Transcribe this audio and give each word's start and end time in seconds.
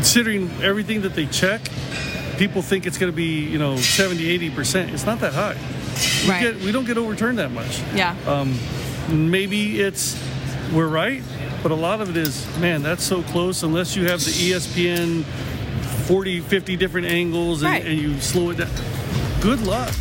considering 0.00 0.50
everything 0.62 1.00
that 1.00 1.14
they 1.14 1.24
check, 1.24 1.62
people 2.36 2.60
think 2.60 2.86
it's 2.86 2.98
going 2.98 3.10
to 3.10 3.16
be, 3.16 3.40
you 3.48 3.58
know, 3.58 3.78
70, 3.78 4.50
80%. 4.50 4.92
It's 4.92 5.06
not 5.06 5.20
that 5.20 5.32
high. 5.32 5.56
We, 6.24 6.30
Right. 6.30 6.42
get, 6.42 6.56
we 6.60 6.70
don't 6.70 6.84
get 6.84 6.98
overturned 6.98 7.38
that 7.38 7.50
much. 7.50 7.80
Yeah. 7.94 8.14
Um, 8.26 8.58
maybe 9.08 9.80
it's 9.80 10.14
we're 10.74 10.86
right, 10.86 11.22
but 11.62 11.72
a 11.72 11.74
lot 11.74 12.02
of 12.02 12.10
it 12.10 12.16
is, 12.18 12.46
man, 12.58 12.82
that's 12.82 13.02
so 13.04 13.22
close. 13.22 13.62
Unless 13.62 13.96
you 13.96 14.04
have 14.08 14.22
the 14.22 14.32
ESPN 14.32 15.24
40, 16.06 16.40
50 16.40 16.76
different 16.76 17.06
angles 17.06 17.62
and, 17.62 17.70
Right. 17.72 17.86
and 17.86 17.98
you 17.98 18.20
slow 18.20 18.50
it 18.50 18.58
down. 18.58 18.68
Good 19.40 19.62
luck. 19.62 19.94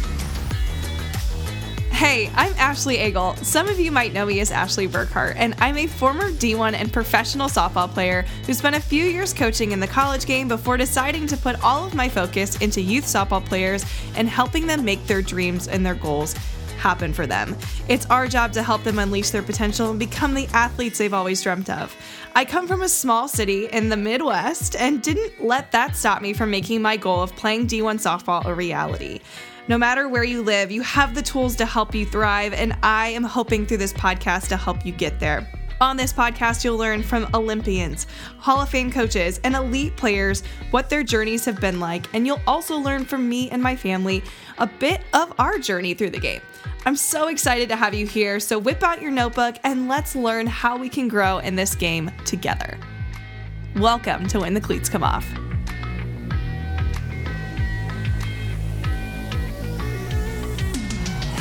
Hey, 1.96 2.30
I'm 2.36 2.54
Ashley 2.58 3.02
Eagle. 3.02 3.38
Some 3.38 3.70
of 3.70 3.80
you 3.80 3.90
might 3.90 4.12
know 4.12 4.26
me 4.26 4.42
as 4.42 4.52
Ashley 4.52 4.86
Burkhardt, 4.86 5.38
and 5.38 5.56
I'm 5.60 5.78
a 5.78 5.88
former 5.88 6.30
D1 6.30 6.74
and 6.74 6.92
professional 6.92 7.48
softball 7.48 7.90
player 7.90 8.26
who 8.46 8.54
spent 8.54 8.76
a 8.76 8.82
few 8.82 9.06
years 9.06 9.34
coaching 9.34 9.72
in 9.72 9.80
the 9.80 9.88
college 9.88 10.26
game 10.26 10.50
before 10.50 10.76
deciding 10.76 11.26
to 11.28 11.38
put 11.38 11.64
all 11.64 11.86
of 11.86 11.94
my 11.94 12.10
focus 12.10 12.58
into 12.58 12.82
youth 12.82 13.06
softball 13.06 13.44
players 13.44 13.86
and 14.18 14.28
helping 14.28 14.68
them 14.68 14.84
make 14.84 15.08
their 15.08 15.22
dreams 15.22 15.70
and 15.70 15.86
their 15.86 15.96
goals 15.96 16.36
happen 16.76 17.14
for 17.14 17.26
them. 17.28 17.56
It's 17.88 18.06
our 18.08 18.28
job 18.28 18.54
to 18.54 18.64
help 18.64 18.84
them 18.84 19.00
unleash 19.00 19.30
their 19.32 19.42
potential 19.42 19.90
and 19.90 20.00
become 20.00 20.34
the 20.34 20.48
athletes 20.54 20.98
they've 20.98 21.14
always 21.14 21.42
dreamt 21.42 21.70
of. 21.70 21.96
I 22.36 22.46
come 22.46 22.68
from 22.68 22.82
a 22.82 22.90
small 22.90 23.28
city 23.28 23.66
in 23.68 23.90
the 23.90 23.98
Midwest 23.98 24.76
and 24.76 25.02
didn't 25.02 25.44
let 25.44 25.72
that 25.72 25.96
stop 25.96 26.22
me 26.22 26.34
from 26.34 26.52
making 26.52 26.82
my 26.82 26.98
goal 26.98 27.22
of 27.22 27.36
playing 27.36 27.68
D1 27.68 27.96
softball 27.96 28.46
a 28.46 28.54
reality. 28.54 29.20
No 29.68 29.78
matter 29.78 30.08
where 30.08 30.24
you 30.24 30.44
live, 30.44 30.72
you 30.72 30.84
have 30.84 31.16
the 31.16 31.24
tools 31.24 31.56
to 31.56 31.66
help 31.66 31.96
you 31.96 32.06
thrive, 32.06 32.54
and 32.54 32.78
I 32.84 33.08
am 33.08 33.24
hoping 33.24 33.66
through 33.66 33.78
this 33.78 33.94
podcast 33.94 34.50
to 34.50 34.58
help 34.58 34.86
you 34.86 34.92
get 34.92 35.20
there. 35.20 35.50
On 35.82 35.98
this 35.98 36.14
podcast, 36.14 36.64
you'll 36.64 36.78
learn 36.78 37.04
from 37.04 37.28
Olympians, 37.34 38.08
Hall 38.38 38.62
of 38.62 38.70
Fame 38.70 38.90
coaches, 38.90 39.42
and 39.44 39.56
elite 39.56 39.94
players 39.98 40.42
what 40.72 40.90
their 40.90 41.04
journeys 41.04 41.44
have 41.44 41.60
been 41.60 41.82
like, 41.82 42.08
and 42.14 42.26
you'll 42.26 42.40
also 42.48 42.78
learn 42.78 43.04
from 43.04 43.28
me 43.28 43.50
and 43.50 43.62
my 43.62 43.76
family 43.76 44.24
a 44.58 44.68
bit 44.68 45.02
of 45.14 45.34
our 45.38 45.60
journey 45.60 45.94
through 45.94 46.12
the 46.12 46.20
game. 46.20 46.40
I'm 46.86 46.96
so 46.96 47.28
excited 47.28 47.68
to 47.68 47.76
have 47.76 47.94
you 47.94 48.08
here, 48.08 48.40
so 48.40 48.58
whip 48.58 48.84
out 48.84 49.02
your 49.02 49.12
notebook 49.12 49.58
and 49.66 49.90
let's 49.90 50.16
learn 50.16 50.48
how 50.48 50.78
we 50.78 50.88
can 50.88 51.10
grow 51.10 51.40
in 51.40 51.58
this 51.58 51.76
game 51.76 52.10
together. 52.24 52.78
Welcome 53.76 54.28
to 54.28 54.40
When 54.40 54.54
the 54.54 54.62
Cleats 54.62 54.88
Come 54.88 55.04
Off. 55.04 55.28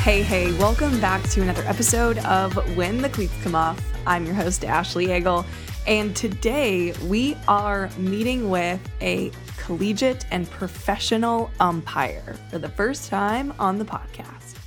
Hey, 0.01 0.21
hey, 0.23 0.51
welcome 0.57 0.99
back 0.99 1.23
to 1.29 1.41
another 1.41 1.63
episode 1.63 2.17
of 2.25 2.53
When 2.75 3.01
the 3.01 3.09
Cleats 3.09 3.33
Come 3.41 3.55
Off. 3.55 3.94
I'm 4.07 4.25
your 4.25 4.35
host, 4.35 4.63
Ashley 4.63 5.11
Eagle, 5.11 5.45
and 5.87 6.15
today 6.15 6.91
we 7.05 7.35
are 7.47 7.89
meeting 7.97 8.51
with 8.51 8.79
a 9.01 9.31
collegiate 9.57 10.27
and 10.29 10.47
professional 10.51 11.49
umpire 11.59 12.35
for 12.51 12.59
the 12.59 12.69
first 12.69 13.09
time 13.09 13.51
on 13.57 13.79
the 13.79 13.85
podcast. 13.85 14.57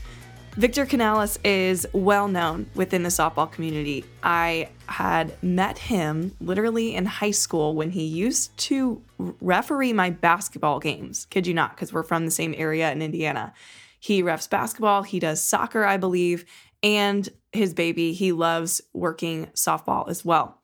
Victor 0.56 0.84
Canales 0.84 1.38
is 1.44 1.86
well 1.92 2.26
known 2.26 2.68
within 2.74 3.04
the 3.04 3.10
softball 3.10 3.50
community. 3.50 4.04
I 4.24 4.70
had 4.86 5.40
met 5.40 5.78
him 5.78 6.34
literally 6.40 6.96
in 6.96 7.06
high 7.06 7.30
school 7.30 7.76
when 7.76 7.90
he 7.90 8.04
used 8.04 8.56
to 8.58 9.00
referee 9.18 9.92
my 9.92 10.10
basketball 10.10 10.80
games. 10.80 11.26
Kid 11.26 11.46
you 11.46 11.54
not, 11.54 11.76
because 11.76 11.92
we're 11.92 12.02
from 12.02 12.24
the 12.24 12.32
same 12.32 12.56
area 12.58 12.90
in 12.90 13.02
Indiana. 13.02 13.52
He 14.00 14.20
refs 14.20 14.50
basketball, 14.50 15.04
he 15.04 15.20
does 15.20 15.40
soccer, 15.40 15.84
I 15.84 15.96
believe, 15.96 16.44
and 16.82 17.28
his 17.52 17.74
baby, 17.74 18.12
he 18.12 18.32
loves 18.32 18.80
working 18.92 19.46
softball 19.54 20.08
as 20.08 20.24
well. 20.24 20.60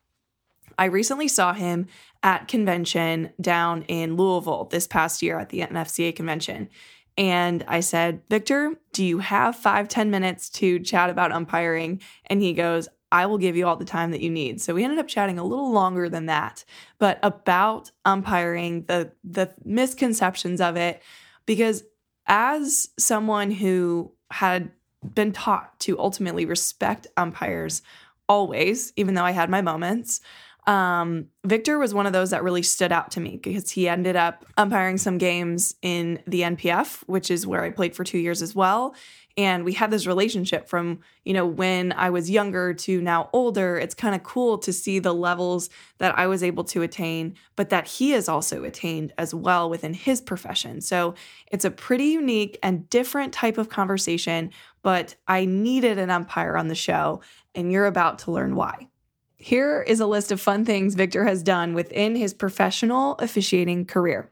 I 0.77 0.85
recently 0.85 1.27
saw 1.27 1.53
him 1.53 1.87
at 2.21 2.47
convention 2.47 3.31
down 3.39 3.83
in 3.83 4.15
Louisville 4.15 4.65
this 4.65 4.87
past 4.87 5.21
year 5.21 5.39
at 5.39 5.49
the 5.49 5.61
NFCA 5.61 6.15
convention. 6.15 6.69
And 7.17 7.63
I 7.67 7.79
said, 7.79 8.21
Victor, 8.29 8.75
do 8.91 9.05
you 9.05 9.19
have 9.19 9.55
five 9.55 9.87
ten 9.87 10.11
minutes 10.11 10.49
to 10.51 10.79
chat 10.79 11.09
about 11.09 11.31
umpiring? 11.31 12.01
And 12.25 12.41
he 12.41 12.53
goes, 12.53 12.89
I 13.11 13.25
will 13.27 13.37
give 13.37 13.55
you 13.55 13.65
all 13.65 13.77
the 13.77 13.85
time 13.85 14.11
that 14.11 14.21
you 14.21 14.29
need. 14.29 14.59
So 14.59 14.73
we 14.73 14.83
ended 14.83 14.99
up 14.99 15.07
chatting 15.07 15.39
a 15.39 15.43
little 15.43 15.71
longer 15.71 16.09
than 16.09 16.25
that, 16.25 16.65
but 16.99 17.19
about 17.23 17.91
umpiring, 18.03 18.83
the 18.87 19.13
the 19.23 19.53
misconceptions 19.63 20.59
of 20.59 20.75
it, 20.75 21.01
because 21.45 21.83
as 22.27 22.89
someone 22.97 23.51
who 23.51 24.11
had 24.31 24.71
been 25.13 25.31
taught 25.31 25.79
to 25.81 25.99
ultimately 25.99 26.45
respect 26.45 27.07
umpires 27.17 27.81
always, 28.27 28.91
even 28.95 29.13
though 29.13 29.23
I 29.23 29.31
had 29.31 29.49
my 29.49 29.61
moments, 29.61 30.21
um, 30.67 31.27
Victor 31.43 31.77
was 31.77 31.93
one 31.93 32.07
of 32.07 32.13
those 32.13 32.31
that 32.31 32.43
really 32.43 32.63
stood 32.63 32.91
out 32.91 33.11
to 33.11 33.19
me 33.19 33.37
because 33.37 33.69
he 33.69 33.87
ended 33.87 34.15
up 34.15 34.45
umpiring 34.57 34.97
some 34.97 35.17
games 35.17 35.75
in 35.81 36.21
the 36.25 36.41
NPF, 36.41 37.03
which 37.07 37.29
is 37.29 37.45
where 37.45 37.63
I 37.63 37.69
played 37.69 37.95
for 37.95 38.03
two 38.03 38.17
years 38.17 38.41
as 38.41 38.55
well. 38.55 38.95
And 39.37 39.65
we 39.65 39.73
had 39.73 39.91
this 39.91 40.07
relationship 40.07 40.69
from, 40.69 41.01
you 41.25 41.33
know, 41.33 41.45
when 41.45 41.91
I 41.91 42.09
was 42.09 42.29
younger 42.29 42.73
to 42.73 43.01
now 43.01 43.29
older. 43.33 43.77
It's 43.77 43.93
kind 43.93 44.15
of 44.15 44.23
cool 44.23 44.57
to 44.59 44.71
see 44.71 44.99
the 44.99 45.13
levels 45.13 45.69
that 45.97 46.17
I 46.17 46.25
was 46.27 46.41
able 46.41 46.63
to 46.65 46.83
attain, 46.83 47.35
but 47.57 47.69
that 47.69 47.85
he 47.85 48.11
has 48.11 48.29
also 48.29 48.63
attained 48.63 49.11
as 49.17 49.33
well 49.35 49.69
within 49.69 49.93
his 49.93 50.21
profession. 50.21 50.79
So 50.79 51.15
it's 51.51 51.65
a 51.65 51.71
pretty 51.71 52.05
unique 52.05 52.57
and 52.63 52.89
different 52.89 53.33
type 53.33 53.57
of 53.57 53.67
conversation, 53.67 54.51
but 54.85 55.15
I 55.27 55.45
needed 55.45 55.97
an 55.97 56.11
umpire 56.11 56.55
on 56.55 56.67
the 56.67 56.75
show, 56.75 57.21
and 57.55 57.71
you're 57.71 57.87
about 57.87 58.19
to 58.19 58.31
learn 58.31 58.55
why. 58.55 58.87
Here 59.35 59.81
is 59.81 59.99
a 59.99 60.05
list 60.05 60.31
of 60.31 60.39
fun 60.39 60.63
things 60.63 60.93
Victor 60.93 61.25
has 61.25 61.41
done 61.41 61.73
within 61.73 62.15
his 62.15 62.35
professional 62.35 63.13
officiating 63.13 63.85
career. 63.85 64.29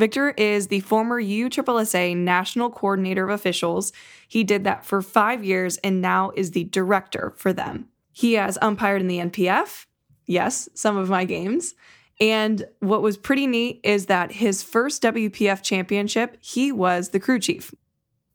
Victor 0.00 0.30
is 0.30 0.66
the 0.66 0.80
former 0.80 1.22
USSSA 1.22 2.16
National 2.16 2.68
Coordinator 2.68 3.22
of 3.22 3.30
Officials. 3.30 3.92
He 4.26 4.42
did 4.42 4.64
that 4.64 4.84
for 4.84 5.02
five 5.02 5.44
years 5.44 5.76
and 5.84 6.02
now 6.02 6.32
is 6.34 6.50
the 6.50 6.64
director 6.64 7.32
for 7.36 7.52
them. 7.52 7.86
He 8.10 8.32
has 8.32 8.58
umpired 8.60 9.02
in 9.02 9.06
the 9.06 9.18
NPF, 9.18 9.86
yes, 10.26 10.68
some 10.74 10.96
of 10.96 11.10
my 11.10 11.24
games. 11.24 11.76
And 12.20 12.64
what 12.80 13.02
was 13.02 13.16
pretty 13.16 13.46
neat 13.46 13.78
is 13.84 14.06
that 14.06 14.32
his 14.32 14.64
first 14.64 15.00
WPF 15.04 15.62
championship, 15.62 16.38
he 16.40 16.72
was 16.72 17.10
the 17.10 17.20
crew 17.20 17.38
chief. 17.38 17.72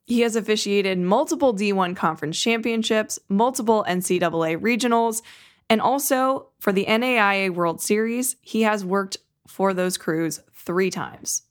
He 0.07 0.21
has 0.21 0.37
officiated 0.37 0.97
multiple 0.97 1.53
D1 1.53 1.93
conference 1.95 2.39
championships, 2.39 3.19
multiple 3.27 3.85
NCAA 3.87 4.57
regionals, 4.57 5.21
and 5.69 5.81
also 5.81 6.47
for 6.59 6.71
the 6.71 6.85
NAIA 6.85 7.53
World 7.53 7.81
Series, 7.81 8.37
he 8.41 8.61
has 8.61 8.85
worked 8.85 9.17
for 9.47 9.73
those 9.73 9.97
crews 9.97 10.39
three 10.53 10.89
times. 10.89 11.43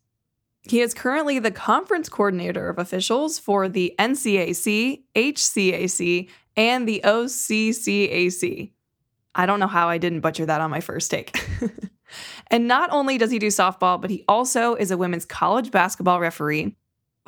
He 0.62 0.80
is 0.80 0.94
currently 0.94 1.38
the 1.38 1.50
conference 1.50 2.08
coordinator 2.08 2.70
of 2.70 2.78
officials 2.78 3.38
for 3.38 3.68
the 3.68 3.94
NCAC, 3.98 5.02
HCAC, 5.14 6.28
and 6.56 6.88
the 6.88 7.02
OCCAC. 7.04 8.72
I 9.34 9.44
don't 9.44 9.60
know 9.60 9.66
how 9.66 9.90
I 9.90 9.98
didn't 9.98 10.20
butcher 10.20 10.46
that 10.46 10.62
on 10.62 10.70
my 10.70 10.80
first 10.80 11.10
take. 11.10 11.38
and 12.46 12.66
not 12.66 12.88
only 12.90 13.18
does 13.18 13.30
he 13.30 13.38
do 13.38 13.48
softball, 13.48 14.00
but 14.00 14.08
he 14.08 14.24
also 14.26 14.74
is 14.76 14.90
a 14.90 14.96
women's 14.96 15.26
college 15.26 15.70
basketball 15.70 16.20
referee, 16.20 16.74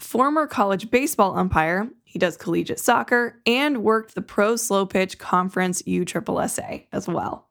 former 0.01 0.47
college 0.47 0.91
baseball 0.91 1.37
umpire. 1.37 1.89
He 2.05 2.19
does 2.19 2.37
collegiate 2.37 2.81
soccer 2.81 3.41
and 3.47 3.83
worked 3.83 4.15
the 4.15 4.23
Pro 4.23 4.57
Slow 4.57 4.87
Pitch 4.87 5.19
Conference 5.19 5.83
USSSA 5.83 6.87
as 6.93 7.07
well. 7.07 7.49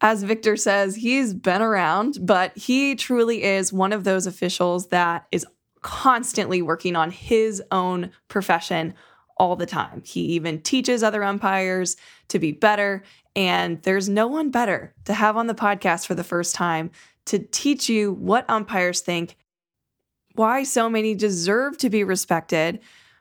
As 0.00 0.22
Victor 0.22 0.56
says, 0.56 0.96
he's 0.96 1.32
been 1.32 1.62
around, 1.62 2.18
but 2.20 2.56
he 2.56 2.94
truly 2.94 3.42
is 3.42 3.72
one 3.72 3.92
of 3.92 4.04
those 4.04 4.26
officials 4.26 4.88
that 4.88 5.26
is 5.32 5.46
constantly 5.80 6.60
working 6.60 6.96
on 6.96 7.10
his 7.10 7.62
own 7.70 8.10
profession 8.28 8.94
all 9.38 9.56
the 9.56 9.66
time. 9.66 10.02
He 10.04 10.20
even 10.20 10.60
teaches 10.60 11.02
other 11.02 11.22
umpires 11.22 11.96
to 12.28 12.38
be 12.38 12.52
better, 12.52 13.04
and 13.34 13.82
there's 13.82 14.08
no 14.08 14.26
one 14.26 14.50
better 14.50 14.94
to 15.04 15.14
have 15.14 15.36
on 15.36 15.46
the 15.46 15.54
podcast 15.54 16.06
for 16.06 16.14
the 16.14 16.24
first 16.24 16.54
time 16.54 16.90
to 17.26 17.38
teach 17.38 17.88
you 17.88 18.12
what 18.12 18.48
umpires 18.48 19.00
think, 19.00 19.36
why 20.36 20.62
so 20.62 20.88
many 20.88 21.14
deserve 21.14 21.78
to 21.78 21.90
be 21.90 22.04
respected, 22.04 22.80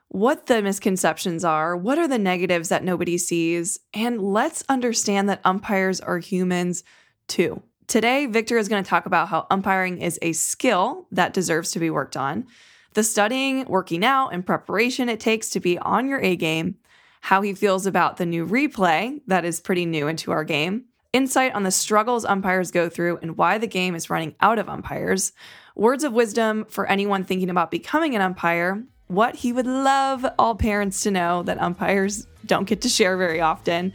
what 0.09 0.45
the 0.45 0.61
misconceptions 0.61 1.43
are, 1.43 1.75
what 1.75 1.97
are 1.97 2.07
the 2.07 2.19
negatives 2.19 2.69
that 2.69 2.83
nobody 2.83 3.17
sees, 3.17 3.79
and 3.93 4.21
let's 4.21 4.63
understand 4.69 5.29
that 5.29 5.41
umpires 5.43 5.99
are 5.99 6.19
humans 6.19 6.83
too. 7.27 7.61
Today, 7.87 8.25
Victor 8.25 8.57
is 8.57 8.67
going 8.67 8.83
to 8.83 8.89
talk 8.89 9.05
about 9.05 9.29
how 9.29 9.47
umpiring 9.51 10.01
is 10.01 10.17
a 10.21 10.33
skill 10.33 11.07
that 11.11 11.33
deserves 11.33 11.71
to 11.71 11.79
be 11.79 11.89
worked 11.89 12.17
on, 12.17 12.47
the 12.93 13.03
studying, 13.03 13.65
working 13.65 14.03
out, 14.03 14.29
and 14.29 14.45
preparation 14.45 15.09
it 15.09 15.19
takes 15.19 15.49
to 15.51 15.59
be 15.59 15.77
on 15.77 16.07
your 16.07 16.19
A 16.21 16.35
game, 16.35 16.77
how 17.21 17.41
he 17.41 17.53
feels 17.53 17.85
about 17.85 18.17
the 18.17 18.25
new 18.25 18.45
replay 18.45 19.21
that 19.27 19.45
is 19.45 19.59
pretty 19.59 19.85
new 19.85 20.07
into 20.07 20.31
our 20.31 20.43
game, 20.43 20.85
insight 21.15 21.55
on 21.55 21.63
the 21.63 21.71
struggles 21.71 22.25
umpires 22.25 22.71
go 22.71 22.89
through 22.89 23.17
and 23.21 23.37
why 23.37 23.57
the 23.57 23.67
game 23.67 23.95
is 23.95 24.09
running 24.09 24.35
out 24.41 24.59
of 24.59 24.67
umpires, 24.67 25.31
words 25.73 26.03
of 26.03 26.11
wisdom 26.11 26.65
for 26.65 26.85
anyone 26.87 27.23
thinking 27.23 27.49
about 27.49 27.71
becoming 27.71 28.15
an 28.15 28.21
umpire, 28.21 28.83
what 29.07 29.33
he 29.33 29.53
would 29.53 29.65
love 29.65 30.25
all 30.37 30.55
parents 30.55 31.03
to 31.03 31.11
know 31.11 31.41
that 31.43 31.61
umpires 31.61 32.27
don't 32.45 32.67
get 32.67 32.81
to 32.81 32.89
share 32.89 33.15
very 33.15 33.39
often, 33.39 33.93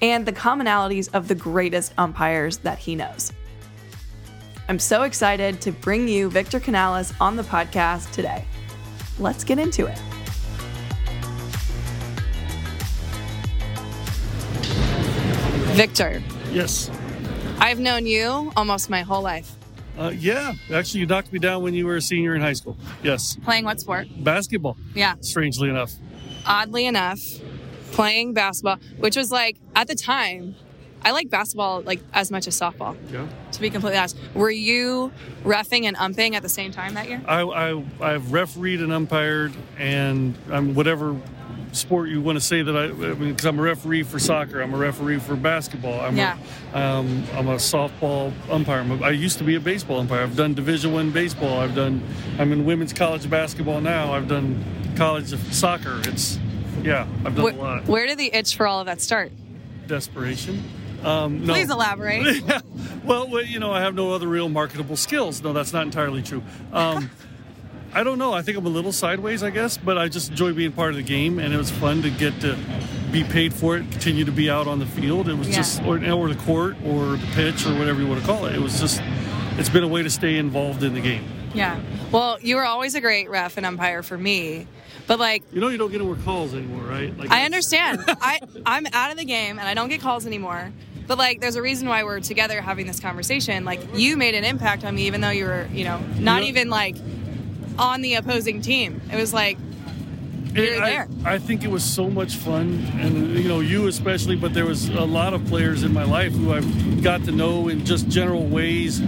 and 0.00 0.24
the 0.24 0.32
commonalities 0.32 1.12
of 1.12 1.26
the 1.26 1.34
greatest 1.34 1.92
umpires 1.98 2.58
that 2.58 2.78
he 2.78 2.94
knows. 2.94 3.32
I'm 4.68 4.78
so 4.78 5.02
excited 5.02 5.60
to 5.62 5.72
bring 5.72 6.06
you 6.06 6.30
Victor 6.30 6.60
Canales 6.60 7.12
on 7.20 7.34
the 7.34 7.42
podcast 7.42 8.12
today. 8.12 8.44
Let's 9.18 9.42
get 9.42 9.58
into 9.58 9.86
it. 9.86 9.98
Victor, 15.74 16.22
Yes. 16.50 16.90
I've 17.58 17.78
known 17.78 18.06
you 18.06 18.52
almost 18.56 18.90
my 18.90 19.02
whole 19.02 19.22
life. 19.22 19.54
Uh, 19.98 20.12
yeah. 20.16 20.54
Actually, 20.72 21.00
you 21.00 21.06
knocked 21.06 21.32
me 21.32 21.38
down 21.38 21.62
when 21.62 21.74
you 21.74 21.86
were 21.86 21.96
a 21.96 22.02
senior 22.02 22.34
in 22.34 22.40
high 22.40 22.54
school. 22.54 22.76
Yes. 23.02 23.36
Playing 23.44 23.64
what 23.64 23.80
sport? 23.80 24.08
Basketball. 24.24 24.76
Yeah. 24.94 25.14
Strangely 25.20 25.68
enough. 25.68 25.92
Oddly 26.46 26.86
enough, 26.86 27.20
playing 27.92 28.32
basketball, 28.32 28.78
which 28.98 29.16
was 29.16 29.30
like 29.30 29.58
at 29.76 29.88
the 29.88 29.94
time, 29.94 30.54
I 31.02 31.12
like 31.12 31.28
basketball 31.30 31.82
like 31.82 32.00
as 32.12 32.30
much 32.30 32.46
as 32.46 32.58
softball. 32.58 32.96
Yeah. 33.12 33.26
To 33.52 33.60
be 33.60 33.68
completely 33.70 33.98
honest, 33.98 34.16
were 34.34 34.50
you 34.50 35.12
refing 35.44 35.84
and 35.84 35.96
umping 35.96 36.34
at 36.34 36.42
the 36.42 36.48
same 36.48 36.72
time 36.72 36.94
that 36.94 37.08
year? 37.08 37.22
I, 37.26 37.42
I 37.42 37.84
I've 38.00 38.32
refereed 38.32 38.80
and 38.80 38.92
umpired, 38.92 39.52
and 39.78 40.34
I'm 40.50 40.74
whatever 40.74 41.14
sport 41.72 42.08
you 42.08 42.20
want 42.20 42.36
to 42.36 42.40
say 42.44 42.62
that 42.62 42.76
I, 42.76 42.84
I 42.84 42.88
mean, 42.88 43.30
because 43.30 43.44
I'm 43.46 43.58
a 43.58 43.62
referee 43.62 44.02
for 44.02 44.18
soccer, 44.18 44.60
I'm 44.60 44.74
a 44.74 44.76
referee 44.76 45.18
for 45.18 45.36
basketball, 45.36 46.00
I'm 46.00 46.16
Yeah. 46.16 46.36
a, 46.74 46.78
um, 46.78 47.24
I'm 47.34 47.48
a 47.48 47.56
softball 47.56 48.32
umpire. 48.50 48.80
I'm 48.80 48.90
a, 49.02 49.04
I 49.06 49.10
used 49.10 49.38
to 49.38 49.44
be 49.44 49.54
a 49.54 49.60
baseball 49.60 50.00
umpire. 50.00 50.22
I've 50.22 50.36
done 50.36 50.54
Division 50.54 50.92
One 50.92 51.10
baseball. 51.10 51.60
I've 51.60 51.74
done. 51.74 52.02
I'm 52.38 52.52
in 52.52 52.64
women's 52.64 52.92
college 52.92 53.28
basketball 53.30 53.80
now. 53.80 54.12
I've 54.12 54.28
done 54.28 54.64
college 54.96 55.28
soccer. 55.52 56.00
It's 56.04 56.38
yeah, 56.82 57.06
I've 57.24 57.34
done 57.34 57.44
Where, 57.44 57.52
a 57.54 57.56
lot. 57.56 57.84
where 57.86 58.06
did 58.06 58.18
the 58.18 58.34
itch 58.34 58.56
for 58.56 58.66
all 58.66 58.80
of 58.80 58.86
that 58.86 59.00
start? 59.00 59.32
Desperation. 59.86 60.62
Um, 61.02 61.46
no. 61.46 61.54
Please 61.54 61.70
elaborate. 61.70 62.42
Yeah. 62.46 62.60
Well, 63.04 63.42
you 63.42 63.58
know, 63.58 63.72
I 63.72 63.80
have 63.80 63.94
no 63.94 64.12
other 64.12 64.28
real 64.28 64.48
marketable 64.50 64.96
skills. 64.96 65.42
No, 65.42 65.52
that's 65.54 65.72
not 65.72 65.84
entirely 65.84 66.22
true. 66.22 66.42
Um, 66.72 67.10
I 67.92 68.02
don't 68.04 68.18
know. 68.18 68.32
I 68.32 68.42
think 68.42 68.56
I'm 68.56 68.66
a 68.66 68.70
little 68.70 68.92
sideways, 68.92 69.42
I 69.42 69.50
guess, 69.50 69.76
but 69.76 69.98
I 69.98 70.08
just 70.08 70.30
enjoy 70.30 70.52
being 70.52 70.72
part 70.72 70.90
of 70.90 70.96
the 70.96 71.02
game, 71.02 71.38
and 71.38 71.52
it 71.52 71.56
was 71.56 71.70
fun 71.70 72.02
to 72.02 72.10
get 72.10 72.40
to 72.42 72.56
be 73.10 73.24
paid 73.24 73.52
for 73.52 73.76
it, 73.76 73.90
continue 73.90 74.24
to 74.24 74.30
be 74.32 74.48
out 74.48 74.68
on 74.68 74.78
the 74.78 74.86
field. 74.86 75.28
It 75.28 75.34
was 75.34 75.48
Yeah. 75.48 75.56
just, 75.56 75.82
or, 75.82 75.96
or 76.12 76.28
the 76.28 76.36
court, 76.36 76.76
or 76.84 77.16
the 77.16 77.26
pitch, 77.34 77.66
or 77.66 77.74
whatever 77.76 78.00
you 78.00 78.06
want 78.06 78.20
to 78.20 78.26
call 78.26 78.46
it. 78.46 78.54
It 78.54 78.60
was 78.60 78.78
just, 78.80 79.00
it's 79.58 79.68
been 79.68 79.82
a 79.82 79.88
way 79.88 80.02
to 80.04 80.10
stay 80.10 80.36
involved 80.38 80.84
in 80.84 80.94
the 80.94 81.00
game. 81.00 81.24
yeah. 81.54 81.80
Well, 82.12 82.38
you 82.40 82.56
were 82.56 82.64
always 82.64 82.94
a 82.94 83.00
great 83.00 83.28
ref 83.30 83.56
and 83.56 83.64
umpire 83.66 84.02
for 84.04 84.16
me, 84.18 84.66
but 85.08 85.18
like 85.18 85.42
You 85.52 85.60
know, 85.60 85.68
you 85.68 85.78
don't 85.78 85.90
get 85.90 85.96
any 86.00 86.06
more 86.06 86.16
calls 86.24 86.54
anymore, 86.54 86.82
right? 86.84 87.16
Like 87.16 87.30
I 87.32 87.44
understand. 87.44 88.02
I 88.06 88.38
I'm 88.66 88.86
out 88.92 89.10
of 89.12 89.16
the 89.16 89.24
game 89.24 89.58
and 89.60 89.68
I 89.68 89.74
don't 89.74 89.88
get 89.88 90.00
calls 90.00 90.26
anymore. 90.26 90.72
But 91.08 91.18
like, 91.18 91.40
there's 91.40 91.56
a 91.56 91.62
reason 91.62 91.88
why 91.88 92.04
we're 92.04 92.20
together 92.20 92.60
having 92.60 92.86
this 92.86 93.00
conversation. 93.00 93.64
Like, 93.64 93.80
you 93.94 94.16
made 94.16 94.36
an 94.36 94.44
impact 94.44 94.84
on 94.84 94.94
me, 94.94 95.06
even 95.08 95.20
though 95.20 95.30
you 95.30 95.44
were, 95.44 95.66
you 95.72 95.82
know, 95.84 95.98
not 96.20 96.42
Yeah. 96.42 96.48
even 96.50 96.70
like 96.70 96.94
on 97.80 98.02
the 98.02 98.14
opposing 98.14 98.60
team. 98.60 99.00
It 99.10 99.16
was 99.16 99.32
like, 99.32 99.56
You're 100.54 100.82
I, 100.82 100.90
there. 100.90 101.08
I 101.24 101.38
think 101.38 101.64
it 101.64 101.70
was 101.70 101.82
so 101.82 102.10
much 102.10 102.36
fun, 102.36 102.86
and 103.00 103.38
you 103.38 103.48
know 103.48 103.60
you 103.60 103.86
especially. 103.88 104.36
But 104.36 104.52
there 104.54 104.66
was 104.66 104.88
a 104.88 105.04
lot 105.04 105.32
of 105.34 105.44
players 105.46 105.82
in 105.82 105.92
my 105.92 106.04
life 106.04 106.32
who 106.32 106.52
I've 106.52 107.02
got 107.02 107.24
to 107.24 107.32
know 107.32 107.68
in 107.68 107.84
just 107.84 108.08
general 108.08 108.46
ways, 108.46 109.00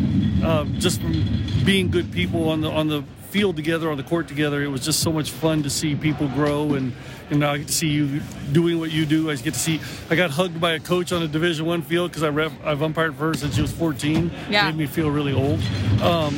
uh, 0.42 0.64
just 0.78 1.00
from 1.00 1.44
being 1.64 1.90
good 1.90 2.10
people 2.12 2.48
on 2.48 2.62
the 2.62 2.70
on 2.70 2.88
the 2.88 3.04
field 3.30 3.56
together, 3.56 3.90
on 3.90 3.96
the 3.96 4.02
court 4.02 4.28
together. 4.28 4.62
It 4.62 4.69
was 4.69 4.84
just 4.84 5.00
so 5.00 5.10
much 5.12 5.30
fun 5.30 5.62
to 5.62 5.70
see 5.70 5.94
people 5.94 6.28
grow, 6.28 6.74
and 6.74 6.92
and 7.30 7.40
now 7.40 7.52
I 7.52 7.58
get 7.58 7.69
to 7.69 7.72
see 7.72 7.88
you 7.88 8.20
doing 8.52 8.78
what 8.78 8.90
you 8.90 9.04
do. 9.06 9.30
I 9.30 9.36
get 9.36 9.54
to 9.54 9.60
see. 9.60 9.80
I 10.10 10.16
got 10.16 10.30
hugged 10.30 10.60
by 10.60 10.72
a 10.72 10.80
coach 10.80 11.12
on 11.12 11.22
a 11.22 11.28
Division 11.28 11.66
One 11.66 11.82
field 11.82 12.10
because 12.10 12.22
I 12.22 12.28
ref, 12.28 12.52
I've 12.64 12.82
umpired 12.82 13.16
for 13.16 13.28
her 13.28 13.34
since 13.34 13.54
she 13.54 13.62
was 13.62 13.72
14. 13.72 14.30
Yeah. 14.50 14.66
made 14.66 14.76
me 14.76 14.86
feel 14.86 15.10
really 15.10 15.32
old. 15.32 15.60
Um, 16.02 16.34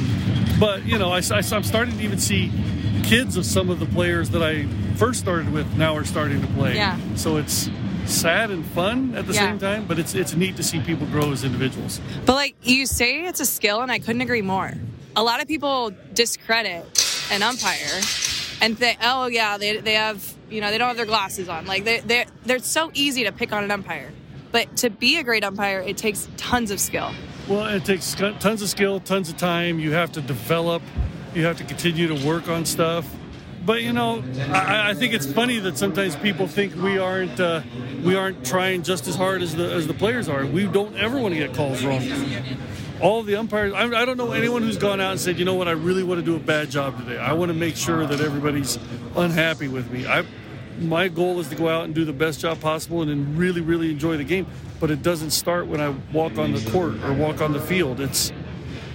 but 0.61 0.85
you 0.87 0.99
know, 0.99 1.11
I, 1.11 1.19
I, 1.19 1.43
I'm 1.53 1.65
starting 1.65 1.97
to 1.99 2.05
even 2.05 2.19
see 2.19 2.51
kids 3.05 3.37
of 3.37 3.45
some 3.45 3.71
of 3.71 3.81
the 3.81 3.87
players 3.87 4.31
that 4.31 4.43
I 4.43 4.67
first 4.97 5.21
started 5.21 5.53
with 5.53 5.77
now 5.77 5.95
are 5.97 6.05
starting 6.05 6.41
to 6.41 6.47
play. 6.49 6.77
Yeah. 6.77 6.99
So 7.17 7.37
it's 7.37 7.69
sad 8.07 8.51
and 8.51 8.65
fun 8.67 9.15
at 9.15 9.27
the 9.27 9.33
Yeah. 9.35 9.41
same 9.51 9.59
time, 9.59 9.87
but 9.87 9.99
it's 9.99 10.15
it's 10.15 10.35
neat 10.35 10.57
to 10.57 10.63
see 10.63 10.81
people 10.81 11.07
grow 11.09 11.33
as 11.33 11.45
individuals. 11.45 12.01
but 12.27 12.35
like 12.35 12.55
you 12.63 12.87
say, 12.87 13.27
it's 13.27 13.41
a 13.41 13.47
skill, 13.47 13.81
and 13.81 13.91
I 13.91 13.99
couldn't 13.99 14.21
agree 14.23 14.43
more. 14.43 14.73
A 15.17 15.23
lot 15.23 15.41
of 15.41 15.49
people 15.49 15.93
discredit 16.13 16.85
an 17.31 17.43
umpire 17.43 18.01
and 18.61 18.79
think, 18.79 18.99
oh 19.03 19.27
yeah, 19.27 19.57
they, 19.59 19.77
they 19.79 19.95
have, 19.95 20.35
you 20.51 20.61
know, 20.61 20.71
they 20.71 20.79
don't 20.79 20.89
have 20.89 20.97
their 20.97 21.07
glasses 21.07 21.49
on. 21.49 21.67
Like 21.67 21.85
they 21.85 22.01
they 22.01 22.27
they're 22.45 22.59
so 22.59 22.91
easy 22.95 23.25
to 23.25 23.33
pick 23.33 23.53
on 23.53 23.65
an 23.65 23.71
umpire. 23.71 24.13
But 24.53 24.77
to 24.79 24.91
be 24.91 25.19
a 25.19 25.23
great 25.25 25.43
umpire, 25.45 25.81
it 25.81 25.97
takes 25.97 26.29
tons 26.37 26.71
of 26.71 26.79
skill. 26.81 27.13
Well, 27.49 27.67
it 27.67 27.85
takes 27.85 28.15
tons 28.15 28.63
of 28.63 28.69
skill, 28.71 29.01
tons 29.01 29.29
of 29.29 29.37
time. 29.37 29.79
You 29.79 29.93
have 29.93 30.13
to 30.13 30.23
develop. 30.23 30.83
You 31.35 31.45
have 31.45 31.59
to 31.59 31.65
continue 31.65 32.09
to 32.09 32.27
work 32.27 32.49
on 32.49 32.65
stuff. 32.65 33.07
But 33.67 33.83
you 33.83 33.93
know, 33.93 34.23
I, 34.51 34.91
I 34.91 34.95
think 34.95 35.13
it's 35.13 35.31
funny 35.31 35.59
that 35.59 35.77
sometimes 35.77 36.17
people 36.17 36.47
think 36.47 36.75
we 36.75 36.99
aren't 36.99 37.39
uh, 37.39 37.63
we 38.03 38.15
aren't 38.15 38.47
trying 38.47 38.83
just 38.83 39.09
as 39.09 39.17
hard 39.17 39.43
as 39.43 39.55
the 39.55 39.71
as 39.71 39.87
the 39.87 39.95
players 39.95 40.29
are. 40.29 40.47
We 40.47 40.67
don't 40.67 40.97
ever 40.97 41.19
want 41.19 41.35
to 41.35 41.41
get 41.41 41.55
calls 41.55 41.85
wrong. 41.85 42.03
All 43.01 43.23
the 43.23 43.37
umpires, 43.37 43.75
I, 43.75 43.85
I 43.85 44.05
don't 44.05 44.17
know 44.17 44.33
anyone 44.33 44.63
who's 44.63 44.79
gone 44.79 45.01
out 45.01 45.11
and 45.11 45.21
said, 45.21 45.39
you 45.39 45.45
know 45.45 45.55
what, 45.55 45.67
I 45.67 45.73
really 45.73 46.05
want 46.05 46.21
to 46.21 46.25
do 46.25 46.37
a 46.37 46.41
bad 46.41 46.71
job 46.71 46.97
today. 46.99 47.19
I 47.19 47.33
want 47.33 47.51
to 47.51 47.55
make 47.55 47.77
sure 47.77 48.07
that 48.07 48.21
everybody's 48.21 48.79
unhappy 49.17 49.69
with 49.69 49.91
me. 49.91 50.07
I, 50.07 50.25
my 50.79 51.09
goal 51.09 51.41
is 51.41 51.49
to 51.49 51.55
go 51.55 51.69
out 51.69 51.85
and 51.85 51.95
do 51.95 52.05
the 52.05 52.13
best 52.13 52.41
job 52.41 52.61
possible 52.61 53.03
and 53.03 53.11
then 53.11 53.37
really, 53.37 53.61
really 53.61 53.91
enjoy 53.91 54.17
the 54.17 54.25
game. 54.25 54.47
But 54.81 54.91
it 54.91 55.03
doesn't 55.03 55.31
start 55.31 55.67
when 55.67 55.81
I 55.81 55.95
walk 56.13 56.39
on 56.39 56.53
the 56.53 56.71
court 56.71 56.95
or 57.05 57.13
walk 57.15 57.41
on 57.41 57.53
the 57.53 57.61
field. 57.61 58.01
It's 58.01 58.33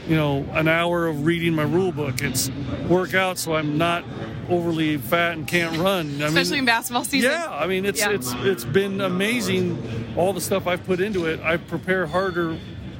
you 0.07 0.15
know, 0.15 0.43
an 0.53 0.67
hour 0.67 1.05
of 1.05 1.23
reading 1.25 1.53
my 1.53 1.61
rule 1.63 1.91
book. 1.91 2.21
It's 2.23 2.49
work 2.87 3.13
out 3.13 3.37
so 3.37 3.53
I'm 3.55 3.77
not 3.77 4.03
overly 4.49 4.97
fat 4.97 5.33
and 5.33 5.47
can't 5.47 5.77
run. 5.77 6.19
I 6.21 6.25
Especially 6.25 6.53
mean, 6.53 6.59
in 6.61 6.65
basketball 6.65 7.03
season. 7.03 7.29
yeah, 7.29 7.47
I 7.51 7.67
mean 7.67 7.85
it's 7.85 7.99
Yeah. 7.99 8.09
it's 8.11 8.33
it's 8.37 8.63
been 8.65 9.01
amazing 9.01 10.13
all 10.17 10.33
the 10.33 10.41
stuff 10.41 10.65
I've 10.65 10.83
put 10.85 10.99
into 10.99 11.27
it. 11.27 11.39
I 11.41 11.57
prepare 11.57 12.07
harder 12.07 12.57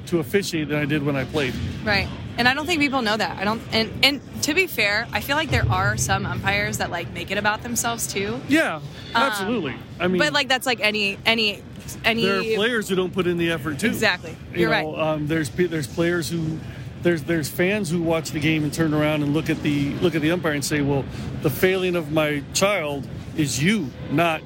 to 0.08 0.20
officiate 0.20 0.68
than 0.70 0.78
I 0.80 0.86
did 0.86 1.02
when 1.02 1.16
I 1.16 1.24
played. 1.26 1.56
Right. 1.84 2.08
And 2.40 2.48
I 2.48 2.54
don't 2.54 2.66
think 2.66 2.80
people 2.80 3.02
know 3.02 3.18
that. 3.18 3.38
I 3.38 3.44
don't 3.44 3.62
and 3.74 3.92
and 4.04 4.22
to 4.44 4.54
be 4.54 4.66
fair, 4.66 5.06
I 5.12 5.20
feel 5.20 5.36
like 5.36 5.50
there 5.52 5.68
are 5.70 5.98
some 5.98 6.26
umpires 6.26 6.78
that 6.78 6.90
like 6.90 7.12
make 7.14 7.32
it 7.32 7.38
about 7.38 7.64
themselves 7.64 8.08
too. 8.08 8.40
Yeah, 8.48 8.80
absolutely. 9.14 9.76
I 10.00 10.08
mean, 10.08 10.22
Um, 10.22 10.26
But 10.28 10.34
like 10.34 10.48
that's 10.48 10.66
like 10.66 10.80
any 10.80 11.18
any 11.26 11.62
any 12.06 12.24
there 12.26 12.40
are 12.40 12.56
players 12.56 12.88
who 12.88 12.96
don't 12.96 13.14
put 13.14 13.28
in 13.28 13.38
the 13.38 13.52
effort 13.52 13.80
too. 13.80 13.88
Exactly. 13.88 14.38
You 14.54 14.62
You're 14.62 14.70
know, 14.70 14.96
right. 14.96 15.14
Um, 15.16 15.28
there's 15.28 15.50
there's 15.50 15.86
players 15.88 16.30
who 16.30 16.58
there's 17.04 17.24
there's 17.24 17.50
fans 17.50 17.90
who 17.90 18.02
watch 18.02 18.32
the 18.32 18.40
game 18.40 18.64
and 18.64 18.74
turn 18.74 18.94
around 18.94 19.22
and 19.22 19.34
look 19.34 19.50
at 19.50 19.62
the 19.62 19.90
look 19.96 20.16
at 20.16 20.22
the 20.22 20.32
umpire 20.32 20.54
and 20.54 20.64
say, 20.64 20.80
well, 20.80 21.04
the 21.42 21.50
failing 21.50 21.98
of 21.98 22.14
my 22.14 22.42
child 22.54 23.06
is 23.36 23.62
you, 23.62 23.90
not 24.12 24.42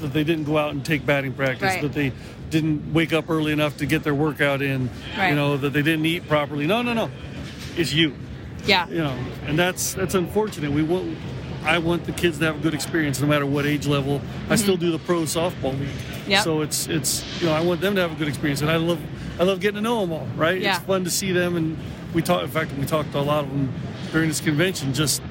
that 0.00 0.12
they 0.12 0.24
didn't 0.24 0.44
go 0.44 0.58
out 0.58 0.72
and 0.72 0.84
take 0.84 1.06
batting 1.06 1.32
practice, 1.34 1.62
Right. 1.62 1.82
that 1.82 1.92
they 1.92 2.12
didn't 2.50 2.92
wake 2.92 3.12
up 3.12 3.28
early 3.30 3.52
enough 3.52 3.76
to 3.78 3.86
get 3.86 4.02
their 4.04 4.14
workout 4.14 4.62
in, 4.62 4.90
Right. 5.16 5.30
you 5.30 5.34
know, 5.36 5.56
that 5.56 5.72
they 5.72 5.82
didn't 5.82 6.06
eat 6.06 6.28
properly. 6.28 6.66
No, 6.66 6.82
no, 6.82 6.92
no, 6.94 7.10
it's 7.76 7.92
you 7.92 8.14
Yeah. 8.66 8.88
you 8.88 8.98
know, 8.98 9.14
and 9.46 9.58
that's 9.58 9.94
that's 9.94 10.14
unfortunate. 10.14 10.70
We 10.72 10.82
want, 10.82 11.16
I 11.64 11.78
want 11.78 12.04
the 12.04 12.12
kids 12.12 12.38
to 12.38 12.46
have 12.46 12.56
a 12.56 12.60
good 12.60 12.74
experience, 12.74 13.20
no 13.20 13.26
matter 13.26 13.46
what 13.46 13.66
age 13.66 13.86
level. 13.86 14.20
I 14.48 14.56
still 14.56 14.76
do 14.76 14.90
the 14.90 14.98
pro 14.98 15.22
softball 15.22 15.78
league, 15.78 15.88
Mm-hmm. 15.88 16.30
Yep. 16.32 16.44
so 16.44 16.60
it's 16.62 16.86
it's 16.88 17.24
you 17.40 17.46
know 17.46 17.54
I 17.54 17.60
want 17.60 17.80
them 17.80 17.94
to 17.94 18.00
have 18.00 18.12
a 18.12 18.16
good 18.16 18.28
experience, 18.28 18.60
and 18.60 18.70
I 18.70 18.76
love 18.76 18.98
I 19.40 19.44
love 19.44 19.60
getting 19.60 19.76
to 19.76 19.80
know 19.82 20.00
them 20.00 20.12
all. 20.12 20.26
Right? 20.36 20.60
Yeah. 20.60 20.76
It's 20.76 20.84
fun 20.84 21.04
to 21.04 21.10
see 21.10 21.32
them, 21.32 21.56
and 21.56 21.76
we 22.14 22.22
talked 22.22 22.44
In 22.44 22.50
fact, 22.50 22.72
we 22.78 22.84
talked 22.86 23.12
to 23.12 23.18
a 23.18 23.20
lot 23.20 23.44
of 23.44 23.50
them 23.50 23.72
during 24.12 24.28
this 24.28 24.40
convention. 24.40 24.92
Just 24.94 25.22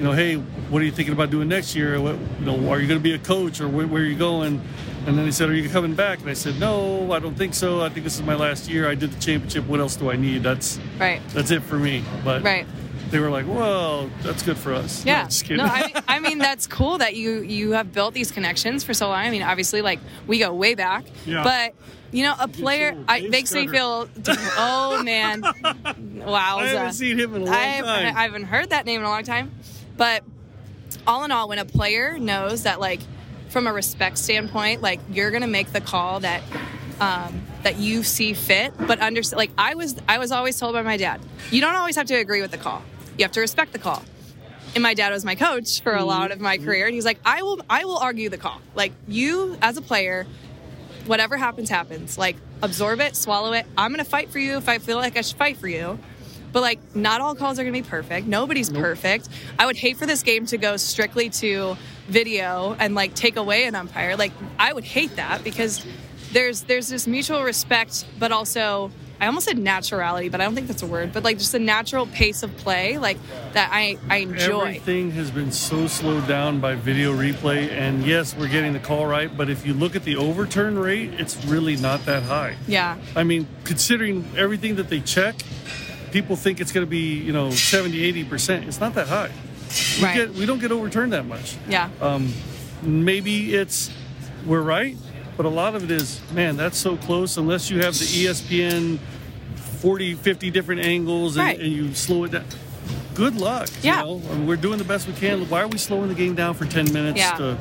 you 0.00 0.06
know, 0.06 0.12
hey, 0.12 0.36
what 0.36 0.80
are 0.80 0.84
you 0.86 0.90
thinking 0.90 1.12
about 1.12 1.28
doing 1.28 1.46
next 1.48 1.76
year? 1.76 2.00
What, 2.00 2.16
you 2.38 2.46
know, 2.46 2.70
are 2.70 2.80
you 2.80 2.88
going 2.88 2.98
to 2.98 3.02
be 3.04 3.12
a 3.12 3.18
coach, 3.18 3.60
or 3.60 3.68
where, 3.68 3.86
where 3.86 4.00
are 4.00 4.06
you 4.06 4.16
going? 4.16 4.62
And 5.06 5.18
then 5.18 5.26
he 5.26 5.30
said, 5.32 5.50
"Are 5.50 5.54
you 5.54 5.68
coming 5.68 5.94
back?" 5.94 6.20
And 6.20 6.30
I 6.30 6.32
said, 6.32 6.58
"No, 6.58 7.12
I 7.12 7.18
don't 7.18 7.34
think 7.34 7.52
so. 7.52 7.82
I 7.82 7.90
think 7.90 8.04
this 8.04 8.14
is 8.16 8.22
my 8.22 8.34
last 8.34 8.68
year. 8.70 8.88
I 8.88 8.94
did 8.94 9.12
the 9.12 9.20
championship. 9.20 9.66
What 9.66 9.78
else 9.78 9.96
do 9.96 10.10
I 10.10 10.16
need? 10.16 10.42
That's 10.42 10.78
Right. 10.98 11.20
that's 11.34 11.50
it 11.50 11.62
for 11.62 11.76
me." 11.78 12.02
But 12.24 12.42
Right. 12.42 12.66
they 13.10 13.18
were 13.18 13.28
like, 13.30 13.46
"Well, 13.46 14.10
that's 14.22 14.42
good 14.42 14.56
for 14.56 14.72
us." 14.72 15.04
No, 15.04 15.12
Yeah. 15.12 15.26
kidding. 15.30 15.56
No, 15.58 15.64
I 15.64 15.82
mean, 15.86 16.02
I 16.08 16.18
mean 16.20 16.38
that's 16.38 16.66
cool 16.66 16.96
that 16.98 17.14
you 17.14 17.40
you 17.42 17.72
have 17.72 17.92
built 17.92 18.14
these 18.14 18.30
connections 18.30 18.84
for 18.84 18.94
so 18.94 19.08
long. 19.08 19.18
I 19.18 19.30
mean, 19.30 19.42
obviously, 19.42 19.82
like 19.82 20.00
we 20.26 20.38
go 20.38 20.52
way 20.54 20.74
back, 20.74 21.04
Yeah. 21.26 21.44
but 21.44 21.74
you 22.12 22.22
know, 22.24 22.34
a 22.40 22.48
player. 22.48 22.96
I, 23.06 23.28
Big 23.28 23.46
Scudder. 23.46 23.70
Sayfield. 23.70 24.08
Oh 24.58 25.02
man, 25.02 25.40
wow. 26.26 26.58
I 26.58 26.66
haven't 26.66 26.92
seen 26.94 27.18
him 27.18 27.34
in 27.36 27.42
a 27.42 27.44
long 27.46 27.54
I 27.54 27.80
time. 27.80 28.16
I 28.16 28.22
haven't 28.22 28.44
heard 28.44 28.70
that 28.70 28.84
name 28.86 29.00
in 29.00 29.06
a 29.06 29.10
long 29.10 29.24
time. 29.24 29.50
But 30.00 30.24
all 31.06 31.24
in 31.24 31.30
all, 31.30 31.46
when 31.46 31.58
a 31.58 31.66
player 31.66 32.18
knows 32.18 32.62
that, 32.62 32.80
like, 32.80 33.00
from 33.50 33.66
a 33.66 33.72
respect 33.72 34.16
standpoint, 34.16 34.80
like 34.80 34.98
you're 35.10 35.30
gonna 35.30 35.46
make 35.46 35.72
the 35.72 35.80
call 35.82 36.20
that 36.20 36.42
um, 37.00 37.42
that 37.64 37.76
you 37.76 38.02
see 38.02 38.32
fit, 38.32 38.72
but 38.78 38.98
understand. 39.00 39.36
Like 39.36 39.50
I 39.58 39.74
was, 39.74 39.96
I 40.08 40.16
was 40.16 40.32
always 40.32 40.58
told 40.58 40.72
by 40.72 40.80
my 40.80 40.96
dad, 40.96 41.20
you 41.50 41.60
don't 41.60 41.74
always 41.74 41.96
have 41.96 42.06
to 42.06 42.14
agree 42.14 42.40
with 42.40 42.50
the 42.50 42.56
call. 42.56 42.82
You 43.18 43.24
have 43.24 43.32
to 43.32 43.40
respect 43.40 43.72
the 43.74 43.78
call. 43.78 44.02
And 44.74 44.82
my 44.82 44.94
dad 44.94 45.12
was 45.12 45.22
my 45.22 45.34
coach 45.34 45.82
for 45.82 45.94
a 45.94 46.04
lot 46.04 46.30
of 46.30 46.40
my 46.40 46.56
career, 46.56 46.86
and 46.86 46.94
he's 46.94 47.04
like, 47.04 47.18
I 47.22 47.42
will, 47.42 47.60
I 47.68 47.84
will 47.84 47.98
argue 47.98 48.30
the 48.30 48.38
call. 48.38 48.58
Like 48.74 48.92
you, 49.06 49.58
as 49.60 49.76
a 49.76 49.82
player, 49.82 50.26
whatever 51.04 51.36
happens, 51.36 51.68
happens. 51.68 52.16
Like 52.16 52.36
absorb 52.62 53.00
it, 53.00 53.16
swallow 53.16 53.52
it. 53.52 53.66
I'm 53.76 53.90
gonna 53.90 54.04
fight 54.04 54.30
for 54.30 54.38
you 54.38 54.56
if 54.56 54.66
I 54.66 54.78
feel 54.78 54.96
like 54.96 55.18
I 55.18 55.20
should 55.20 55.36
fight 55.36 55.58
for 55.58 55.68
you. 55.68 55.98
But 56.52 56.62
like, 56.62 56.78
not 56.94 57.20
all 57.20 57.34
calls 57.34 57.58
are 57.58 57.62
going 57.62 57.74
to 57.74 57.82
be 57.82 57.88
perfect. 57.88 58.26
Nobody's 58.26 58.70
perfect. 58.70 59.28
I 59.58 59.66
would 59.66 59.76
hate 59.76 59.96
for 59.96 60.06
this 60.06 60.22
game 60.22 60.46
to 60.46 60.58
go 60.58 60.76
strictly 60.76 61.30
to 61.30 61.76
video 62.08 62.76
and 62.78 62.94
like 62.94 63.14
take 63.14 63.36
away 63.36 63.64
an 63.64 63.74
umpire. 63.74 64.16
Like, 64.16 64.32
I 64.58 64.72
would 64.72 64.84
hate 64.84 65.16
that 65.16 65.44
because 65.44 65.84
there's 66.32 66.62
there's 66.62 66.88
this 66.88 67.06
mutual 67.06 67.42
respect, 67.42 68.04
but 68.18 68.32
also 68.32 68.90
I 69.20 69.26
almost 69.26 69.46
said 69.46 69.58
naturality, 69.58 70.30
but 70.30 70.40
I 70.40 70.44
don't 70.44 70.54
think 70.54 70.66
that's 70.66 70.82
a 70.82 70.86
word. 70.86 71.12
But 71.12 71.24
like 71.24 71.36
just 71.36 71.52
the 71.52 71.58
natural 71.58 72.06
pace 72.06 72.42
of 72.42 72.56
play, 72.56 72.96
like 72.96 73.18
that 73.52 73.68
I 73.70 73.98
I 74.08 74.18
enjoy. 74.18 74.60
Everything 74.60 75.10
has 75.12 75.30
been 75.30 75.52
so 75.52 75.86
slowed 75.86 76.26
down 76.26 76.60
by 76.60 76.74
video 76.74 77.12
replay, 77.12 77.70
and 77.70 78.04
yes, 78.06 78.34
we're 78.34 78.48
getting 78.48 78.72
the 78.72 78.78
call 78.78 79.06
right. 79.06 79.34
But 79.36 79.50
if 79.50 79.66
you 79.66 79.74
look 79.74 79.94
at 79.94 80.04
the 80.04 80.16
overturn 80.16 80.78
rate, 80.78 81.10
it's 81.18 81.44
really 81.44 81.76
not 81.76 82.06
that 82.06 82.22
high. 82.22 82.56
Yeah. 82.66 82.96
I 83.14 83.24
mean, 83.24 83.46
considering 83.64 84.24
everything 84.36 84.76
that 84.76 84.88
they 84.88 85.00
check, 85.00 85.34
people 86.12 86.36
think 86.36 86.60
it's 86.60 86.72
going 86.72 86.86
to 86.86 86.90
be 86.90 87.14
you 87.14 87.32
know 87.32 87.50
70, 87.50 88.02
80 88.02 88.24
percent. 88.24 88.64
It's 88.66 88.80
not 88.80 88.94
that 88.94 89.08
high. 89.08 89.30
We 89.98 90.04
Right. 90.04 90.16
get 90.16 90.34
we 90.34 90.46
don't 90.46 90.58
get 90.60 90.72
overturned 90.72 91.12
that 91.12 91.26
much. 91.26 91.56
Yeah. 91.68 91.88
Um, 92.00 92.32
maybe 92.82 93.54
it's 93.54 93.90
we're 94.46 94.62
right, 94.62 94.96
but 95.36 95.46
a 95.46 95.50
lot 95.50 95.74
of 95.74 95.84
it 95.84 95.90
is 95.90 96.20
man, 96.32 96.56
that's 96.56 96.78
so 96.78 96.96
close. 96.96 97.36
Unless 97.36 97.70
you 97.70 97.80
have 97.82 97.94
the 97.98 98.04
ESPN 98.04 98.98
40, 99.80 100.14
50 100.14 100.50
different 100.50 100.82
angles 100.82 101.36
and, 101.36 101.46
Right. 101.46 101.58
and 101.60 101.72
you 101.72 101.94
slow 101.94 102.24
it 102.24 102.32
down. 102.32 102.44
Good 103.14 103.36
luck. 103.36 103.68
Yeah. 103.82 104.00
You 104.00 104.06
know? 104.20 104.22
I 104.30 104.34
mean, 104.34 104.46
we're 104.46 104.56
doing 104.56 104.78
the 104.78 104.84
best 104.84 105.06
we 105.06 105.12
can. 105.14 105.48
Why 105.48 105.62
are 105.62 105.68
we 105.68 105.78
slowing 105.78 106.08
the 106.08 106.14
game 106.14 106.34
down 106.34 106.54
for 106.54 106.64
10 106.64 106.92
minutes? 106.92 107.18
Yeah. 107.18 107.32
To, 107.36 107.58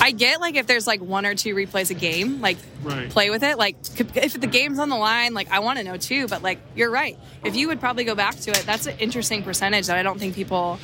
I 0.00 0.10
get 0.10 0.40
like 0.40 0.56
if 0.56 0.66
there's 0.66 0.86
like 0.86 1.00
one 1.00 1.26
or 1.26 1.34
two 1.34 1.54
replays 1.54 1.90
a 1.90 1.94
game, 1.94 2.40
like 2.40 2.56
Right. 2.82 3.08
play 3.08 3.30
with 3.30 3.42
it. 3.42 3.56
Like 3.58 3.76
if 3.98 4.38
the 4.40 4.46
game's 4.46 4.78
on 4.78 4.88
the 4.90 4.96
line, 4.96 5.32
like 5.34 5.50
I 5.50 5.60
want 5.60 5.78
to 5.78 5.84
know 5.84 5.96
too. 5.96 6.28
But 6.28 6.42
like 6.42 6.58
you're 6.74 6.90
right. 6.90 7.18
If 7.44 7.56
you 7.56 7.68
would 7.68 7.80
probably 7.80 8.04
go 8.04 8.14
back 8.14 8.36
to 8.40 8.50
it, 8.50 8.64
that's 8.66 8.86
an 8.86 8.98
interesting 8.98 9.42
percentage 9.42 9.86
that 9.86 9.96
I 9.96 10.02
don't 10.02 10.18
think 10.18 10.34
people 10.34 10.78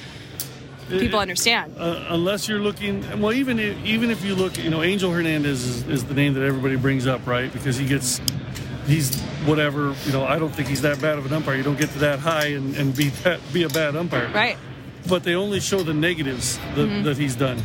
people 0.88 1.20
understand. 1.20 1.74
uh, 1.78 2.04
unless 2.08 2.48
you're 2.48 2.58
looking, 2.58 3.04
well, 3.20 3.32
even 3.32 3.60
if, 3.60 3.76
even 3.84 4.10
if 4.10 4.24
you 4.24 4.34
look, 4.34 4.58
you 4.58 4.70
know, 4.70 4.82
Angel 4.82 5.12
Hernandez 5.12 5.62
is, 5.62 5.86
is 5.86 6.04
the 6.04 6.14
name 6.14 6.34
that 6.34 6.42
everybody 6.42 6.74
brings 6.74 7.06
up, 7.06 7.24
right? 7.28 7.52
Because 7.52 7.76
he 7.76 7.86
gets, 7.86 8.20
he's 8.86 9.20
whatever, 9.44 9.94
you 10.04 10.12
know, 10.12 10.24
I 10.24 10.38
don't 10.38 10.50
think 10.50 10.68
he's 10.68 10.82
that 10.82 11.00
bad 11.00 11.18
of 11.18 11.26
an 11.26 11.32
umpire. 11.32 11.56
You 11.56 11.62
don't 11.62 11.78
get 11.78 11.90
to 11.90 11.98
that 12.00 12.18
high 12.18 12.46
and, 12.48 12.74
and 12.76 12.94
be 12.94 13.08
that, 13.24 13.40
be 13.52 13.62
a 13.64 13.68
bad 13.68 13.96
umpire. 13.96 14.30
Right. 14.32 14.56
but 15.08 15.24
they 15.24 15.34
only 15.34 15.60
show 15.60 15.82
the 15.82 15.94
negatives 15.94 16.58
that, 16.74 17.04
that 17.04 17.16
he's 17.16 17.34
done. 17.36 17.62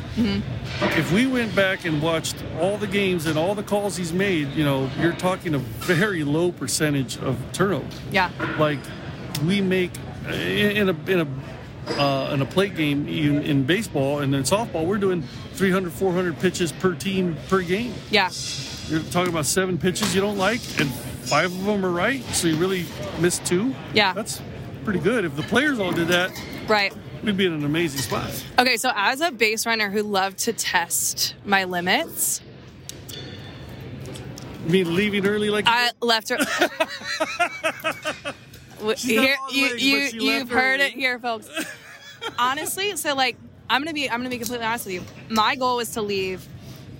If 0.81 1.11
we 1.11 1.27
went 1.27 1.55
back 1.55 1.85
and 1.85 2.01
watched 2.01 2.35
all 2.59 2.77
the 2.77 2.87
games 2.87 3.25
and 3.25 3.37
all 3.37 3.55
the 3.55 3.63
calls 3.63 3.97
he's 3.97 4.13
made, 4.13 4.51
you 4.53 4.63
know, 4.63 4.89
you're 4.99 5.13
talking 5.13 5.53
a 5.53 5.59
very 5.59 6.23
low 6.23 6.51
percentage 6.51 7.17
of 7.17 7.37
turnover. 7.51 7.87
Yeah. 8.11 8.31
Like 8.57 8.79
we 9.45 9.61
make 9.61 9.91
in 10.27 10.77
in 10.77 10.89
a 10.89 11.11
in 11.11 11.19
a 11.21 11.27
uh, 11.87 12.31
in 12.33 12.41
a 12.41 12.45
plate 12.45 12.75
game 12.75 13.07
in, 13.07 13.43
in 13.43 13.63
baseball 13.63 14.19
and 14.19 14.33
in 14.33 14.43
softball, 14.43 14.85
we're 14.85 14.97
doing 14.97 15.23
300, 15.53 15.91
400 15.93 16.39
pitches 16.39 16.71
per 16.71 16.95
team 16.95 17.37
per 17.47 17.61
game. 17.61 17.93
Yeah. 18.09 18.29
You're 18.89 19.01
talking 19.11 19.31
about 19.31 19.45
seven 19.45 19.77
pitches 19.77 20.13
you 20.13 20.21
don't 20.21 20.37
like, 20.37 20.61
and 20.79 20.91
five 20.91 21.45
of 21.45 21.65
them 21.65 21.83
are 21.85 21.89
right. 21.91 22.23
So 22.25 22.47
you 22.47 22.55
really 22.57 22.85
missed 23.19 23.45
two. 23.45 23.73
Yeah. 23.93 24.13
that's 24.13 24.41
pretty 24.83 24.99
good. 24.99 25.25
If 25.25 25.35
the 25.35 25.41
players 25.43 25.79
all 25.79 25.91
did 25.91 26.07
that, 26.09 26.31
Right. 26.67 26.93
we'd 27.23 27.35
be 27.37 27.45
in 27.47 27.53
an 27.53 27.65
amazing 27.65 28.01
spot. 28.01 28.29
Okay, 28.59 28.77
so 28.77 28.91
as 28.95 29.21
a 29.21 29.31
base 29.31 29.65
runner 29.65 29.89
who 29.89 30.03
loved 30.03 30.37
to 30.39 30.53
test 30.53 31.33
my 31.45 31.63
limits, 31.63 32.41
You 34.65 34.71
mean 34.71 34.95
leaving 34.95 35.25
early 35.25 35.49
like 35.49 35.65
I 35.67 35.91
left 36.01 36.29
her. 36.29 36.37
W- 38.79 38.97
She's 38.97 39.15
got 39.15 39.25
Here, 39.25 39.37
you, 39.51 39.69
legs, 39.69 40.13
you, 40.13 40.21
you've 40.31 40.49
heard 40.49 40.79
early. 40.79 40.89
it 40.89 40.93
here, 40.93 41.17
folks. 41.19 41.47
Honestly, 42.37 42.95
so 42.97 43.15
like, 43.15 43.37
I'm 43.69 43.81
gonna 43.81 43.93
be, 43.93 44.09
I'm 44.09 44.19
gonna 44.19 44.29
be 44.29 44.37
completely 44.37 44.65
honest 44.65 44.85
with 44.85 44.95
you. 44.95 45.03
My 45.29 45.55
goal 45.55 45.77
was 45.77 45.91
to 45.91 46.01
leave 46.01 46.45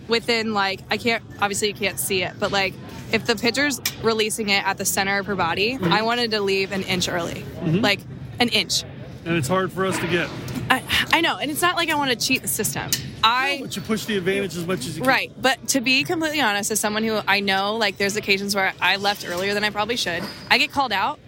within 0.07 0.53
like, 0.53 0.81
I 0.89 0.97
can't, 0.97 1.23
obviously 1.41 1.69
you 1.69 1.73
can't 1.73 1.99
see 1.99 2.23
it, 2.23 2.33
but 2.39 2.51
like, 2.51 2.73
if 3.11 3.25
the 3.25 3.35
pitcher's 3.35 3.79
releasing 4.01 4.49
it 4.49 4.65
at 4.65 4.77
the 4.77 4.85
center 4.85 5.19
of 5.19 5.25
her 5.27 5.35
body, 5.35 5.73
Mm-hmm. 5.75 5.91
I 5.93 6.01
wanted 6.01 6.31
to 6.31 6.41
leave 6.41 6.71
an 6.71 6.83
inch 6.83 7.07
early, 7.07 7.43
like 7.63 7.99
an 8.39 8.49
inch. 8.49 8.83
and 9.25 9.35
it's 9.35 9.47
hard 9.47 9.71
for 9.71 9.85
us 9.85 9.97
to 9.99 10.07
get. 10.07 10.29
I, 10.69 10.81
I 11.13 11.21
know, 11.21 11.37
and 11.37 11.51
it's 11.51 11.61
not 11.61 11.75
like 11.75 11.89
I 11.89 11.95
want 11.95 12.09
to 12.11 12.17
cheat 12.17 12.41
the 12.41 12.47
system. 12.47 12.89
I 13.23 13.59
But 13.61 13.75
you 13.75 13.81
push 13.83 14.05
the 14.05 14.17
advantage 14.17 14.57
as 14.57 14.65
much 14.65 14.79
as 14.79 14.95
you 14.97 15.03
can. 15.03 15.07
Right, 15.07 15.31
but 15.39 15.67
to 15.69 15.81
be 15.81 16.03
completely 16.03 16.41
honest, 16.41 16.71
as 16.71 16.79
someone 16.79 17.03
who 17.03 17.19
I 17.27 17.39
know, 17.39 17.75
like, 17.75 17.97
there's 17.97 18.15
occasions 18.15 18.55
where 18.55 18.73
I 18.81 18.95
left 18.97 19.25
earlier 19.27 19.53
than 19.53 19.63
I 19.63 19.69
probably 19.69 19.95
should. 19.95 20.23
I 20.49 20.57
get 20.57 20.71
called 20.71 20.91
out. 20.91 21.19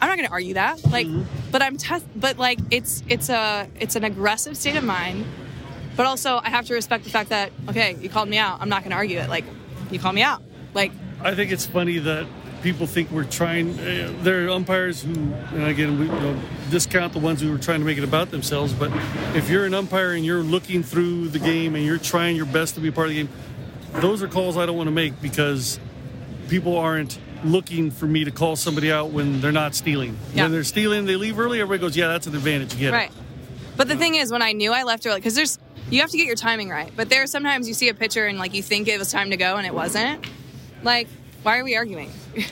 I'm 0.00 0.08
not 0.08 0.16
going 0.16 0.26
to 0.28 0.32
argue 0.32 0.54
that. 0.54 0.84
Like, 0.90 1.06
but 1.52 1.62
I'm 1.62 1.76
test. 1.76 2.04
But 2.16 2.38
like, 2.38 2.58
it's 2.70 3.02
it's 3.08 3.28
a 3.30 3.66
it's 3.80 3.96
an 3.96 4.04
aggressive 4.04 4.56
state 4.56 4.76
of 4.76 4.84
mind. 4.84 5.24
But 5.96 6.06
also, 6.06 6.40
I 6.42 6.50
have 6.50 6.66
to 6.66 6.74
respect 6.74 7.04
the 7.04 7.10
fact 7.10 7.30
that 7.30 7.52
okay, 7.68 7.96
you 8.00 8.08
called 8.08 8.28
me 8.28 8.38
out. 8.38 8.60
I'm 8.60 8.68
not 8.68 8.82
going 8.82 8.90
to 8.90 8.96
argue 8.96 9.18
it. 9.18 9.28
Like, 9.28 9.44
you 9.90 9.98
called 9.98 10.14
me 10.14 10.22
out. 10.22 10.42
Like, 10.74 10.92
I 11.22 11.34
think 11.34 11.50
it's 11.50 11.66
funny 11.66 11.98
that 11.98 12.26
people 12.62 12.86
think 12.86 13.10
we're 13.10 13.24
trying. 13.24 13.78
Uh, 13.78 14.12
there 14.22 14.44
are 14.44 14.50
umpires 14.50 15.02
who, 15.02 15.12
and 15.12 15.64
again, 15.64 15.98
we 15.98 16.06
you 16.06 16.12
know, 16.12 16.38
discount 16.70 17.12
the 17.12 17.18
ones 17.18 17.40
who 17.40 17.54
are 17.54 17.58
trying 17.58 17.80
to 17.80 17.86
make 17.86 17.98
it 17.98 18.04
about 18.04 18.30
themselves. 18.30 18.72
But 18.72 18.90
if 19.34 19.48
you're 19.48 19.64
an 19.64 19.74
umpire 19.74 20.12
and 20.12 20.24
you're 20.24 20.42
looking 20.42 20.82
through 20.82 21.28
the 21.28 21.38
game 21.38 21.74
and 21.74 21.84
you're 21.84 21.98
trying 21.98 22.36
your 22.36 22.46
best 22.46 22.74
to 22.74 22.80
be 22.80 22.90
part 22.90 23.08
of 23.08 23.14
the 23.14 23.22
game, 23.22 23.28
those 23.94 24.22
are 24.22 24.28
calls 24.28 24.56
I 24.56 24.66
don't 24.66 24.76
want 24.76 24.88
to 24.88 24.92
make 24.92 25.20
because 25.22 25.80
people 26.48 26.76
aren't 26.76 27.18
looking 27.44 27.90
for 27.90 28.06
me 28.06 28.24
to 28.24 28.30
call 28.30 28.56
somebody 28.56 28.90
out 28.90 29.10
when 29.10 29.40
they're 29.40 29.52
not 29.52 29.74
stealing. 29.74 30.18
Yeah. 30.34 30.44
When 30.44 30.52
they're 30.52 30.64
stealing, 30.64 31.06
they 31.06 31.16
leave 31.16 31.38
early. 31.38 31.60
Everybody 31.60 31.80
goes, 31.86 31.96
"Yeah, 31.96 32.08
that's 32.08 32.26
an 32.26 32.34
advantage. 32.34 32.74
You 32.74 32.80
get 32.80 32.92
right. 32.92 33.10
it." 33.10 33.16
But 33.76 33.88
the 33.88 33.96
thing 33.96 34.14
is, 34.14 34.32
when 34.32 34.42
I 34.42 34.52
knew 34.52 34.72
I 34.72 34.82
left 34.82 35.06
early, 35.06 35.20
because 35.20 35.34
there's 35.34 35.58
you 35.90 36.00
have 36.00 36.10
to 36.10 36.16
get 36.16 36.26
your 36.26 36.36
timing 36.36 36.68
right. 36.68 36.92
But 36.94 37.08
there 37.08 37.22
are 37.22 37.26
sometimes 37.26 37.68
you 37.68 37.74
see 37.74 37.88
a 37.88 37.94
pitcher 37.94 38.26
and 38.26 38.38
like 38.38 38.54
you 38.54 38.62
think 38.62 38.88
it 38.88 38.98
was 38.98 39.10
time 39.10 39.30
to 39.30 39.36
go 39.36 39.56
and 39.56 39.66
it 39.66 39.74
wasn't. 39.74 40.26
Like, 40.82 41.08
why 41.42 41.58
are 41.58 41.64
we 41.64 41.76
arguing? 41.76 42.10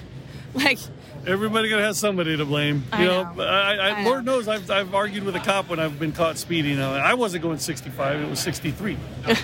like, 0.54 0.78
Everybody 1.26 1.70
gonna 1.70 1.82
have 1.82 1.96
somebody 1.96 2.36
to 2.36 2.44
blame. 2.44 2.84
I 2.92 3.02
you 3.02 3.08
know, 3.08 3.32
know. 3.32 3.42
I, 3.42 3.74
I, 3.74 3.88
I 3.88 4.04
Lord 4.04 4.26
know. 4.26 4.36
knows 4.36 4.46
I've, 4.46 4.70
I've 4.70 4.94
argued 4.94 5.24
with 5.24 5.34
a 5.34 5.40
cop 5.40 5.70
when 5.70 5.80
I've 5.80 5.98
been 5.98 6.12
caught 6.12 6.36
speeding. 6.36 6.78
Uh, 6.78 6.90
I 6.90 7.14
wasn't 7.14 7.42
going 7.42 7.58
65; 7.58 8.20
it 8.20 8.28
was 8.28 8.40
63. 8.40 8.98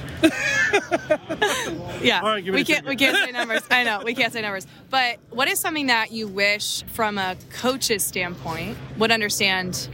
Yeah. 2.02 2.20
All 2.20 2.28
right, 2.28 2.44
give 2.44 2.54
we 2.54 2.64
can't 2.64 2.86
we 2.86 2.96
can't 2.96 3.16
say 3.16 3.30
numbers. 3.32 3.62
I 3.70 3.84
know, 3.84 4.02
we 4.04 4.14
can't 4.14 4.32
say 4.32 4.40
numbers. 4.40 4.66
But 4.88 5.18
what 5.30 5.48
is 5.48 5.60
something 5.60 5.86
that 5.88 6.12
you 6.12 6.28
wish 6.28 6.82
from 6.84 7.18
a 7.18 7.36
coach's 7.50 8.04
standpoint 8.04 8.78
would 8.98 9.10
understand 9.10 9.88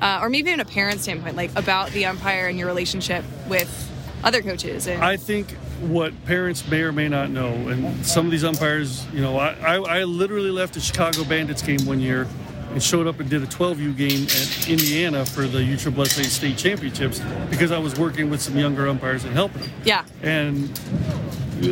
uh, 0.00 0.20
or 0.22 0.28
maybe 0.28 0.50
even 0.50 0.60
a 0.60 0.64
parent 0.64 1.00
standpoint, 1.00 1.36
like 1.36 1.50
about 1.56 1.90
the 1.90 2.06
umpire 2.06 2.48
and 2.48 2.58
your 2.58 2.66
relationship 2.66 3.24
with 3.48 3.90
other 4.24 4.42
coaches 4.42 4.88
and 4.88 5.02
I 5.02 5.16
think 5.16 5.52
what 5.80 6.12
parents 6.24 6.66
may 6.68 6.82
or 6.82 6.90
may 6.90 7.08
not 7.08 7.30
know, 7.30 7.52
and 7.68 8.04
some 8.04 8.24
of 8.26 8.32
these 8.32 8.42
umpires, 8.44 9.06
you 9.12 9.20
know, 9.20 9.38
I, 9.38 9.54
I, 9.54 9.74
I 9.76 10.04
literally 10.04 10.50
left 10.50 10.76
a 10.76 10.80
Chicago 10.80 11.22
Bandits 11.22 11.62
game 11.62 11.84
one 11.86 12.00
year 12.00 12.26
and 12.72 12.82
showed 12.82 13.06
up 13.06 13.20
and 13.20 13.30
did 13.30 13.42
a 13.42 13.46
12U 13.46 13.96
game 13.96 14.24
at 14.24 14.68
Indiana 14.68 15.24
for 15.24 15.42
the 15.42 15.58
USSSA 15.58 16.24
state 16.24 16.58
championships 16.58 17.20
because 17.48 17.72
I 17.72 17.78
was 17.78 17.98
working 17.98 18.28
with 18.28 18.42
some 18.42 18.58
younger 18.58 18.88
umpires 18.88 19.24
and 19.24 19.32
helping 19.34 19.62
them. 19.62 19.70
yeah. 19.84 20.04
and 20.22 20.80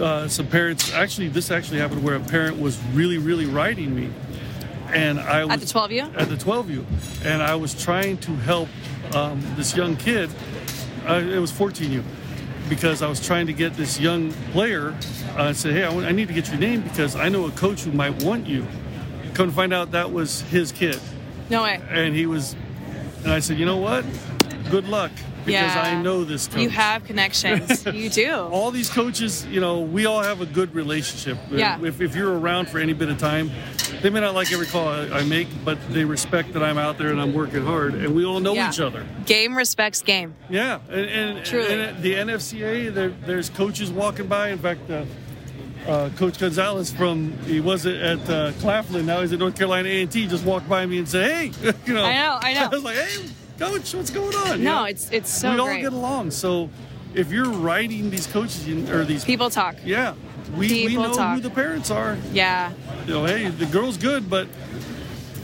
uh, 0.01 0.27
some 0.29 0.47
parents 0.47 0.93
actually 0.93 1.29
this 1.29 1.51
actually 1.51 1.79
happened 1.79 2.03
where 2.03 2.17
a 2.17 2.21
parent 2.21 2.59
was 2.61 2.83
really 2.93 3.19
really 3.19 3.47
riding 3.47 3.95
me 3.95 4.11
and 4.93 5.19
i 5.21 5.45
was 5.45 5.55
At 5.55 5.61
the 5.61 5.67
12U? 5.67 6.17
at 6.21 6.29
the 6.29 6.37
12u 6.37 6.85
and 7.25 7.43
i 7.43 7.55
was 7.55 7.75
trying 7.83 8.19
to 8.19 8.33
help 8.37 8.69
um, 9.15 9.41
this 9.57 9.77
young 9.77 9.97
kid. 9.97 10.29
Uh, 11.07 11.15
it 11.25 11.39
was 11.39 11.53
14u 11.53 12.03
because 12.69 13.03
i 13.03 13.09
was 13.09 13.25
trying 13.25 13.47
to 13.47 13.53
get 13.53 13.75
this 13.75 14.01
young 14.01 14.33
player 14.53 14.95
uh, 15.37 15.53
said, 15.53 15.73
hey 15.73 15.85
I, 15.85 15.91
I 16.09 16.13
need 16.13 16.29
to 16.29 16.35
get 16.35 16.49
your 16.49 16.59
name 16.59 16.81
because 16.83 17.15
i 17.17 17.29
know 17.29 17.47
a 17.47 17.51
coach 17.53 17.83
who 17.83 17.93
might 17.93 18.23
want 18.25 18.47
you. 18.47 18.67
Come 19.35 19.49
to 19.51 19.55
find 19.55 19.73
out 19.73 19.91
that 19.93 20.11
was 20.13 20.41
his 20.43 20.73
kid. 20.73 20.99
No 21.51 21.63
way. 21.63 21.81
and 21.91 22.15
he 22.17 22.27
was 22.27 22.57
and 23.23 23.33
i 23.33 23.39
said 23.39 23.59
you 23.59 23.67
know 23.67 23.77
what? 23.77 24.05
Good 24.71 24.89
luck 24.89 25.13
because 25.47 25.75
yeah. 25.75 25.83
i 25.83 26.03
know 26.03 26.25
this 26.25 26.49
coach 26.49 26.61
You 26.61 26.69
have 26.71 27.05
connections. 27.05 27.87
you 27.93 28.11
do. 28.11 28.33
all 28.35 28.71
these 28.71 28.91
coaches, 28.91 29.47
you 29.47 29.61
know, 29.61 29.81
we 29.81 30.05
all 30.07 30.23
have 30.23 30.41
a 30.41 30.47
good 30.47 30.75
relationship. 30.75 31.39
Yeah. 31.51 31.81
If, 31.83 32.01
if 32.01 32.15
you're 32.17 32.39
around 32.39 32.69
for 32.69 32.79
any 32.79 32.93
bit 32.93 33.09
of 33.09 33.19
time, 33.19 33.51
they 34.03 34.11
may 34.11 34.21
not 34.21 34.35
like 34.35 34.53
every 34.53 34.67
call 34.67 34.89
I, 34.89 35.21
I 35.21 35.25
make, 35.25 35.49
but 35.65 35.79
they 35.91 36.05
respect 36.05 36.53
that 36.55 36.63
I'm 36.63 36.79
out 36.79 36.99
there 36.99 37.09
and 37.11 37.21
I'm 37.21 37.33
working 37.33 37.65
hard, 37.65 37.95
and 37.95 38.15
we 38.15 38.25
all 38.25 38.41
know 38.41 38.55
Yeah. 38.55 38.69
each 38.69 38.81
other. 38.81 39.07
Game 39.25 39.57
respects 39.57 40.03
game. 40.03 40.35
Yeah, 40.51 40.81
and, 40.89 41.07
and, 41.07 41.45
Truly. 41.47 41.73
and 41.83 42.03
the 42.03 42.15
NFCA, 42.15 42.93
there, 42.93 43.09
there's 43.11 43.49
coaches 43.51 43.91
walking 43.91 44.27
by. 44.27 44.49
In 44.51 44.59
fact, 44.59 44.91
uh, 44.91 45.05
uh, 45.87 46.11
Coach 46.17 46.39
Gonzalez 46.41 46.93
from 46.93 47.33
he 47.45 47.61
was 47.61 47.87
at 47.87 48.29
uh, 48.29 48.51
Claflin, 48.61 49.07
now 49.07 49.21
he's 49.21 49.33
at 49.33 49.39
North 49.39 49.57
Carolina 49.57 49.89
A&T. 49.89 50.27
Just 50.27 50.45
walked 50.45 50.69
by 50.69 50.85
me 50.85 50.99
and 50.99 51.09
said, 51.09 51.31
"Hey, 51.31 51.73
you 51.87 51.95
know." 51.95 52.05
I 52.05 52.13
know, 52.15 52.39
I 52.43 52.53
know. 52.55 52.65
I 52.65 52.69
was 52.69 52.83
like, 52.85 52.97
"Hey, 52.97 53.25
Coach, 53.59 53.95
what's 53.95 54.11
going 54.11 54.35
on?" 54.37 54.59
You 54.59 54.65
No, 54.65 54.75
know? 54.81 54.85
it's 54.85 55.11
it's 55.11 55.31
so 55.31 55.53
we 55.55 55.59
all 55.61 55.67
great. 55.67 55.83
get 55.83 55.93
along. 55.93 56.31
So 56.31 56.71
if 57.15 57.31
you're 57.33 57.49
writing 57.51 58.11
these 58.11 58.27
coaches 58.27 58.67
or 58.91 59.05
these 59.05 59.25
People 59.25 59.51
talk. 59.51 59.77
yeah, 59.85 60.15
we, 60.57 60.87
we 60.87 60.97
know 60.97 61.13
talk. 61.15 61.37
who 61.37 61.41
the 61.41 61.51
parents 61.51 61.91
are. 61.91 62.17
Yeah. 62.33 62.73
You 63.07 63.15
know, 63.15 63.25
hey, 63.25 63.49
the 63.49 63.67
girl's 63.67 63.97
good, 63.97 64.29
but 64.29 64.49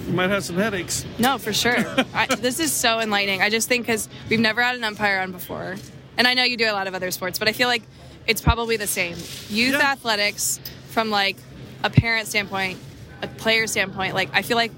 you 0.07 0.12
might 0.12 0.31
have 0.31 0.45
some 0.45 0.57
headaches. 0.57 1.07
No, 1.19 1.38
for 1.38 1.52
sure. 1.52 1.76
I, 2.14 2.26
this 2.26 2.59
is 2.61 2.73
so 2.73 3.00
enlightening. 3.00 3.40
I 3.40 3.49
just 3.50 3.69
think 3.69 3.87
because 3.87 4.09
we've 4.28 4.40
never 4.40 4.62
had 4.62 4.76
an 4.76 4.85
umpire 4.85 5.21
on 5.21 5.33
before, 5.33 5.76
and 6.19 6.26
I 6.26 6.35
know 6.35 6.45
you 6.45 6.57
do 6.57 6.71
a 6.71 6.73
lot 6.73 6.87
of 6.87 6.95
other 6.95 7.11
sports, 7.11 7.38
but 7.38 7.49
I 7.49 7.52
feel 7.52 7.69
like 7.69 7.83
it's 8.26 8.40
probably 8.42 8.76
the 8.76 8.87
same. 8.87 9.16
Youth 9.49 9.75
Yeah. 9.75 9.92
athletics, 9.92 10.61
from 10.90 11.11
like 11.11 11.37
a 11.83 11.88
parent 11.90 12.28
standpoint, 12.28 12.78
a 13.23 13.28
player 13.28 13.66
standpoint, 13.66 14.14
like 14.14 14.28
I 14.35 14.42
feel 14.42 14.57
like 14.59 14.73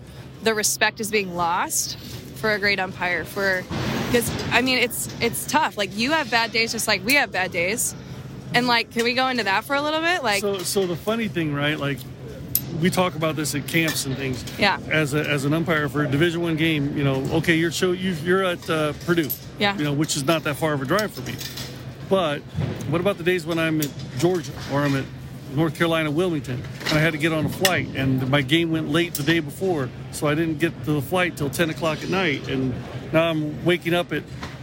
the 0.44 0.54
respect 0.54 1.00
is 1.00 1.10
being 1.10 1.34
lost 1.34 1.98
for 2.44 2.52
a 2.52 2.58
great 2.58 2.78
umpire. 2.78 3.24
For 3.24 3.64
because 4.06 4.30
I 4.52 4.60
mean 4.60 4.76
it's 4.76 5.08
it's 5.18 5.46
tough. 5.46 5.78
Like 5.78 5.96
you 5.96 6.12
have 6.12 6.30
bad 6.30 6.52
days, 6.52 6.72
just 6.72 6.86
like 6.86 7.02
we 7.02 7.14
have 7.14 7.32
bad 7.32 7.52
days, 7.52 7.94
and 8.52 8.66
like 8.66 8.90
can 8.90 9.04
we 9.04 9.14
go 9.14 9.28
into 9.28 9.44
that 9.44 9.64
for 9.64 9.74
a 9.74 9.80
little 9.80 10.02
bit? 10.02 10.22
Like 10.22 10.42
So, 10.42 10.58
so 10.58 10.86
the 10.86 10.94
funny 10.94 11.26
thing, 11.28 11.54
right? 11.54 11.78
Like, 11.78 11.96
we 12.82 12.90
talk 12.90 13.14
about 13.14 13.34
this 13.34 13.54
at 13.54 13.66
camps 13.66 14.04
and 14.04 14.14
things. 14.14 14.44
Yeah. 14.58 14.78
As 14.90 15.14
a, 15.14 15.26
as 15.26 15.46
an 15.46 15.54
umpire 15.54 15.88
for 15.88 16.04
a 16.04 16.06
Division 16.06 16.42
One 16.42 16.56
game, 16.56 16.94
you 16.98 17.02
know, 17.02 17.24
okay, 17.36 17.54
you're 17.54 17.72
show 17.72 17.92
you, 17.92 18.12
you're 18.22 18.44
at 18.44 18.68
uh, 18.68 18.92
Purdue. 19.06 19.30
Yeah. 19.58 19.78
You 19.78 19.84
know, 19.84 19.94
which 19.94 20.14
is 20.14 20.24
not 20.24 20.44
that 20.44 20.56
far 20.56 20.74
of 20.74 20.82
a 20.82 20.84
drive 20.84 21.12
for 21.12 21.22
me. 21.22 21.34
But 22.10 22.40
what 22.90 23.00
about 23.00 23.16
the 23.16 23.24
days 23.24 23.46
when 23.46 23.58
I'm 23.58 23.80
at 23.80 23.90
Georgia 24.18 24.52
or 24.70 24.80
I'm 24.80 24.94
at 24.96 25.06
North 25.54 25.76
Carolina, 25.76 26.10
Wilmington, 26.10 26.62
and 26.88 26.92
I 26.98 27.00
had 27.00 27.12
to 27.12 27.18
get 27.18 27.32
on 27.32 27.46
a 27.46 27.48
flight, 27.48 27.88
and 27.94 28.28
my 28.30 28.42
game 28.42 28.70
went 28.72 28.90
late 28.90 29.14
the 29.14 29.22
day 29.22 29.40
before, 29.40 29.88
so 30.12 30.26
I 30.26 30.34
didn't 30.34 30.58
get 30.58 30.72
to 30.84 30.92
the 30.92 31.02
flight 31.02 31.36
till 31.36 31.50
10 31.50 31.70
o'clock 31.70 32.02
at 32.02 32.08
night, 32.08 32.48
and 32.48 32.74
now 33.12 33.28
I'm 33.30 33.64
waking 33.64 33.94
up 33.94 34.12
at 34.12 34.22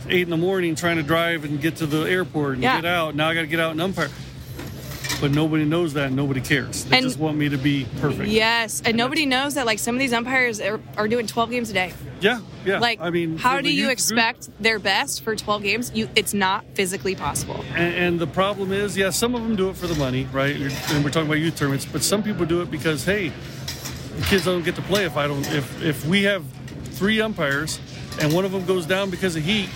eight 0.09 0.23
in 0.23 0.29
the 0.29 0.37
morning 0.37 0.75
trying 0.75 0.97
to 0.97 1.03
drive 1.03 1.45
and 1.45 1.61
get 1.61 1.77
to 1.77 1.85
the 1.85 2.01
airport 2.09 2.55
and 2.55 2.63
Yeah. 2.63 2.77
get 2.81 2.85
out. 2.85 3.15
Now 3.15 3.29
I 3.29 3.33
got 3.33 3.41
to 3.41 3.47
get 3.47 3.59
out 3.59 3.71
and 3.71 3.81
umpire. 3.81 4.09
But 5.21 5.31
nobody 5.31 5.65
knows 5.65 5.93
that. 5.93 6.07
and 6.07 6.15
Nobody 6.15 6.41
cares. 6.41 6.83
They 6.85 6.97
And- 6.97 7.05
just 7.05 7.19
want 7.19 7.37
me 7.37 7.47
to 7.49 7.57
be 7.57 7.85
perfect. 7.99 8.27
yes, 8.29 8.81
and 8.83 8.97
nobody 8.97 9.25
knows 9.27 9.53
that 9.53 9.65
like 9.67 9.77
some 9.77 9.93
of 9.95 9.99
these 9.99 10.13
umpires 10.13 10.59
are, 10.59 10.79
are 10.97 11.07
doing 11.07 11.27
12 11.27 11.51
games 11.51 11.69
a 11.69 11.73
day. 11.73 11.93
Yeah. 12.21 12.39
Yeah. 12.65 12.79
Like, 12.79 12.99
I 13.01 13.09
mean, 13.09 13.37
how 13.37 13.59
do 13.61 13.73
you 13.73 13.89
expect 13.89 14.49
their 14.61 14.79
best 14.79 15.21
for 15.23 15.35
12 15.35 15.63
games? 15.63 15.91
You, 15.93 16.07
it's 16.15 16.33
not 16.33 16.63
physically 16.75 17.15
possible. 17.15 17.63
And, 17.75 17.93
and 17.95 18.19
the 18.19 18.27
problem 18.27 18.71
is, 18.71 18.95
yeah, 18.95 19.09
some 19.09 19.33
of 19.35 19.41
them 19.41 19.55
do 19.55 19.69
it 19.69 19.75
for 19.75 19.87
the 19.87 19.95
money, 19.95 20.27
right? 20.31 20.55
And 20.55 21.03
we're 21.03 21.09
talking 21.11 21.27
about 21.27 21.39
youth 21.39 21.55
tournaments, 21.57 21.85
but 21.85 22.03
some 22.03 22.21
people 22.23 22.45
do 22.45 22.61
it 22.61 22.69
because, 22.69 23.03
hey, 23.03 23.29
the 24.17 24.25
kids 24.27 24.45
don't 24.45 24.63
get 24.63 24.75
to 24.75 24.81
play 24.83 25.05
if 25.05 25.17
I 25.17 25.27
don't. 25.27 25.45
If 25.51 25.81
if 25.81 26.05
we 26.05 26.23
have 26.23 26.43
three 26.97 27.19
umpires 27.21 27.79
and 28.19 28.31
one 28.33 28.45
of 28.45 28.51
them 28.51 28.65
goes 28.65 28.85
down 28.85 29.09
because 29.09 29.35
of 29.35 29.43
heat, 29.43 29.69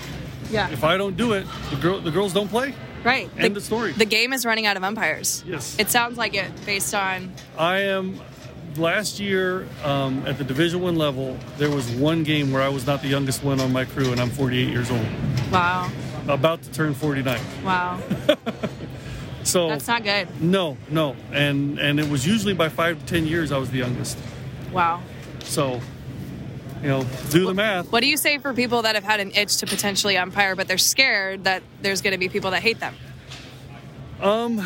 Yeah. 0.51 0.69
if 0.69 0.83
I 0.83 0.97
don't 0.97 1.17
do 1.17 1.33
it, 1.33 1.47
the 1.71 1.77
girl 1.77 1.99
the 2.01 2.11
girls 2.11 2.33
don't 2.33 2.49
play. 2.49 2.73
right. 3.03 3.29
End 3.37 3.55
the, 3.55 3.59
of 3.59 3.63
story. 3.65 3.93
The 3.93 4.05
game 4.05 4.33
is 4.33 4.45
running 4.45 4.65
out 4.67 4.77
of 4.77 4.83
umpires. 4.83 5.43
Yes. 5.47 5.75
It 5.79 5.89
sounds 5.89 6.17
like 6.17 6.35
it 6.35 6.51
based 6.65 6.93
on. 6.93 7.33
I 7.57 7.79
am. 7.79 8.19
Last 8.77 9.19
year, 9.21 9.67
um, 9.83 10.23
at 10.27 10.37
the 10.37 10.43
Division 10.43 10.81
One 10.81 10.97
level, 10.97 11.37
there 11.57 11.69
was 11.69 11.89
one 11.91 12.23
game 12.23 12.51
where 12.51 12.61
I 12.61 12.67
was 12.67 12.85
not 12.85 13.01
the 13.01 13.07
youngest 13.07 13.41
one 13.43 13.61
on 13.61 13.71
my 13.71 13.85
crew, 13.85 14.11
and 14.11 14.19
I'm 14.19 14.29
48 14.29 14.67
years 14.69 14.91
old, 14.91 15.05
Wow. 15.51 15.89
about 16.27 16.61
to 16.63 16.71
turn 16.71 16.93
49. 16.93 17.39
Wow. 17.63 17.99
So 19.43 19.69
That's 19.69 19.87
not 19.87 20.03
good. 20.03 20.27
no, 20.41 20.75
no, 20.89 21.15
and 21.31 21.77
and 21.77 21.99
it 21.99 22.09
was 22.09 22.25
usually 22.25 22.55
by 22.55 22.67
five 22.67 22.97
to 22.99 23.05
10 23.05 23.27
years 23.27 23.51
I 23.51 23.59
was 23.59 23.69
the 23.69 23.77
youngest. 23.77 24.17
Wow. 24.73 25.03
So, 25.43 25.79
you 26.81 26.87
know, 26.87 27.05
do 27.29 27.45
the 27.45 27.53
math. 27.53 27.91
What 27.91 27.99
do 28.01 28.07
you 28.07 28.17
say 28.17 28.39
for 28.39 28.55
people 28.55 28.81
that 28.81 28.95
have 28.95 29.03
had 29.03 29.19
an 29.19 29.31
itch 29.35 29.57
to 29.57 29.67
potentially 29.67 30.17
umpire, 30.17 30.55
but 30.55 30.67
they're 30.67 30.79
scared 30.79 31.43
that 31.43 31.61
there's 31.83 32.01
going 32.01 32.13
to 32.13 32.17
be 32.17 32.27
people 32.27 32.49
that 32.51 32.63
hate 32.63 32.79
them? 32.79 32.95
Um, 34.21 34.65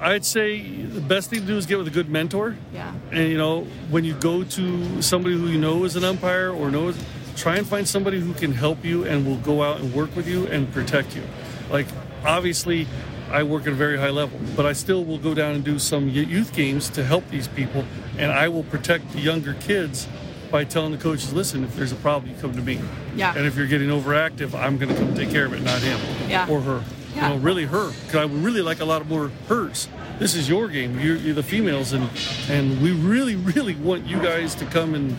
I'd 0.00 0.24
say 0.24 0.60
the 0.60 1.00
best 1.00 1.30
thing 1.30 1.40
to 1.40 1.46
do 1.46 1.56
is 1.56 1.66
get 1.66 1.78
with 1.78 1.88
a 1.88 1.90
good 1.90 2.10
mentor. 2.10 2.56
Yeah. 2.72 2.92
And 3.10 3.28
you 3.28 3.38
know, 3.38 3.64
when 3.90 4.04
you 4.04 4.14
go 4.14 4.44
to 4.44 5.02
somebody 5.02 5.36
who 5.36 5.48
you 5.48 5.58
know 5.58 5.84
is 5.84 5.96
an 5.96 6.04
umpire 6.04 6.50
or 6.50 6.70
knows, 6.70 7.02
try 7.36 7.56
and 7.56 7.66
find 7.66 7.88
somebody 7.88 8.20
who 8.20 8.34
can 8.34 8.52
help 8.52 8.84
you 8.84 9.04
and 9.04 9.26
will 9.26 9.38
go 9.38 9.62
out 9.62 9.80
and 9.80 9.94
work 9.94 10.14
with 10.14 10.28
you 10.28 10.46
and 10.48 10.70
protect 10.72 11.16
you. 11.16 11.22
Like, 11.70 11.86
obviously, 12.24 12.86
I 13.30 13.42
work 13.44 13.62
at 13.62 13.72
a 13.72 13.76
very 13.76 13.96
high 13.96 14.10
level, 14.10 14.38
but 14.56 14.66
I 14.66 14.72
still 14.72 15.04
will 15.04 15.18
go 15.18 15.34
down 15.34 15.54
and 15.54 15.64
do 15.64 15.78
some 15.78 16.08
youth 16.08 16.52
games 16.52 16.90
to 16.90 17.04
help 17.04 17.28
these 17.30 17.48
people, 17.48 17.84
and 18.18 18.32
I 18.32 18.48
will 18.48 18.64
protect 18.64 19.12
the 19.12 19.20
younger 19.20 19.54
kids 19.54 20.08
by 20.50 20.64
telling 20.64 20.90
the 20.90 20.98
coaches, 20.98 21.32
listen, 21.32 21.62
if 21.62 21.76
there's 21.76 21.92
a 21.92 21.96
problem, 21.96 22.32
you 22.34 22.40
come 22.40 22.52
to 22.54 22.62
me. 22.62 22.80
Yeah. 23.14 23.32
And 23.36 23.46
if 23.46 23.56
you're 23.56 23.68
getting 23.68 23.88
overactive, 23.88 24.52
I'm 24.52 24.78
going 24.78 24.88
to 24.88 24.96
come 24.96 25.14
take 25.14 25.30
care 25.30 25.46
of 25.46 25.52
it, 25.52 25.62
not 25.62 25.80
him. 25.80 26.00
Yeah. 26.28 26.48
Or 26.50 26.60
her. 26.60 26.84
You 27.14 27.20
know, 27.22 27.36
really 27.38 27.64
her, 27.64 27.90
because 27.90 28.16
I 28.16 28.24
would 28.24 28.42
really 28.42 28.62
like 28.62 28.80
a 28.80 28.84
lot 28.84 29.06
more 29.08 29.30
hers. 29.48 29.88
This 30.20 30.34
is 30.34 30.48
your 30.48 30.68
game. 30.68 31.00
You're, 31.00 31.16
you're 31.16 31.34
the 31.34 31.42
females, 31.42 31.92
and 31.92 32.08
and 32.48 32.80
we 32.80 32.92
really, 32.92 33.36
really 33.36 33.74
want 33.74 34.06
you 34.06 34.22
guys 34.22 34.54
to 34.56 34.64
come 34.66 34.94
and 34.94 35.16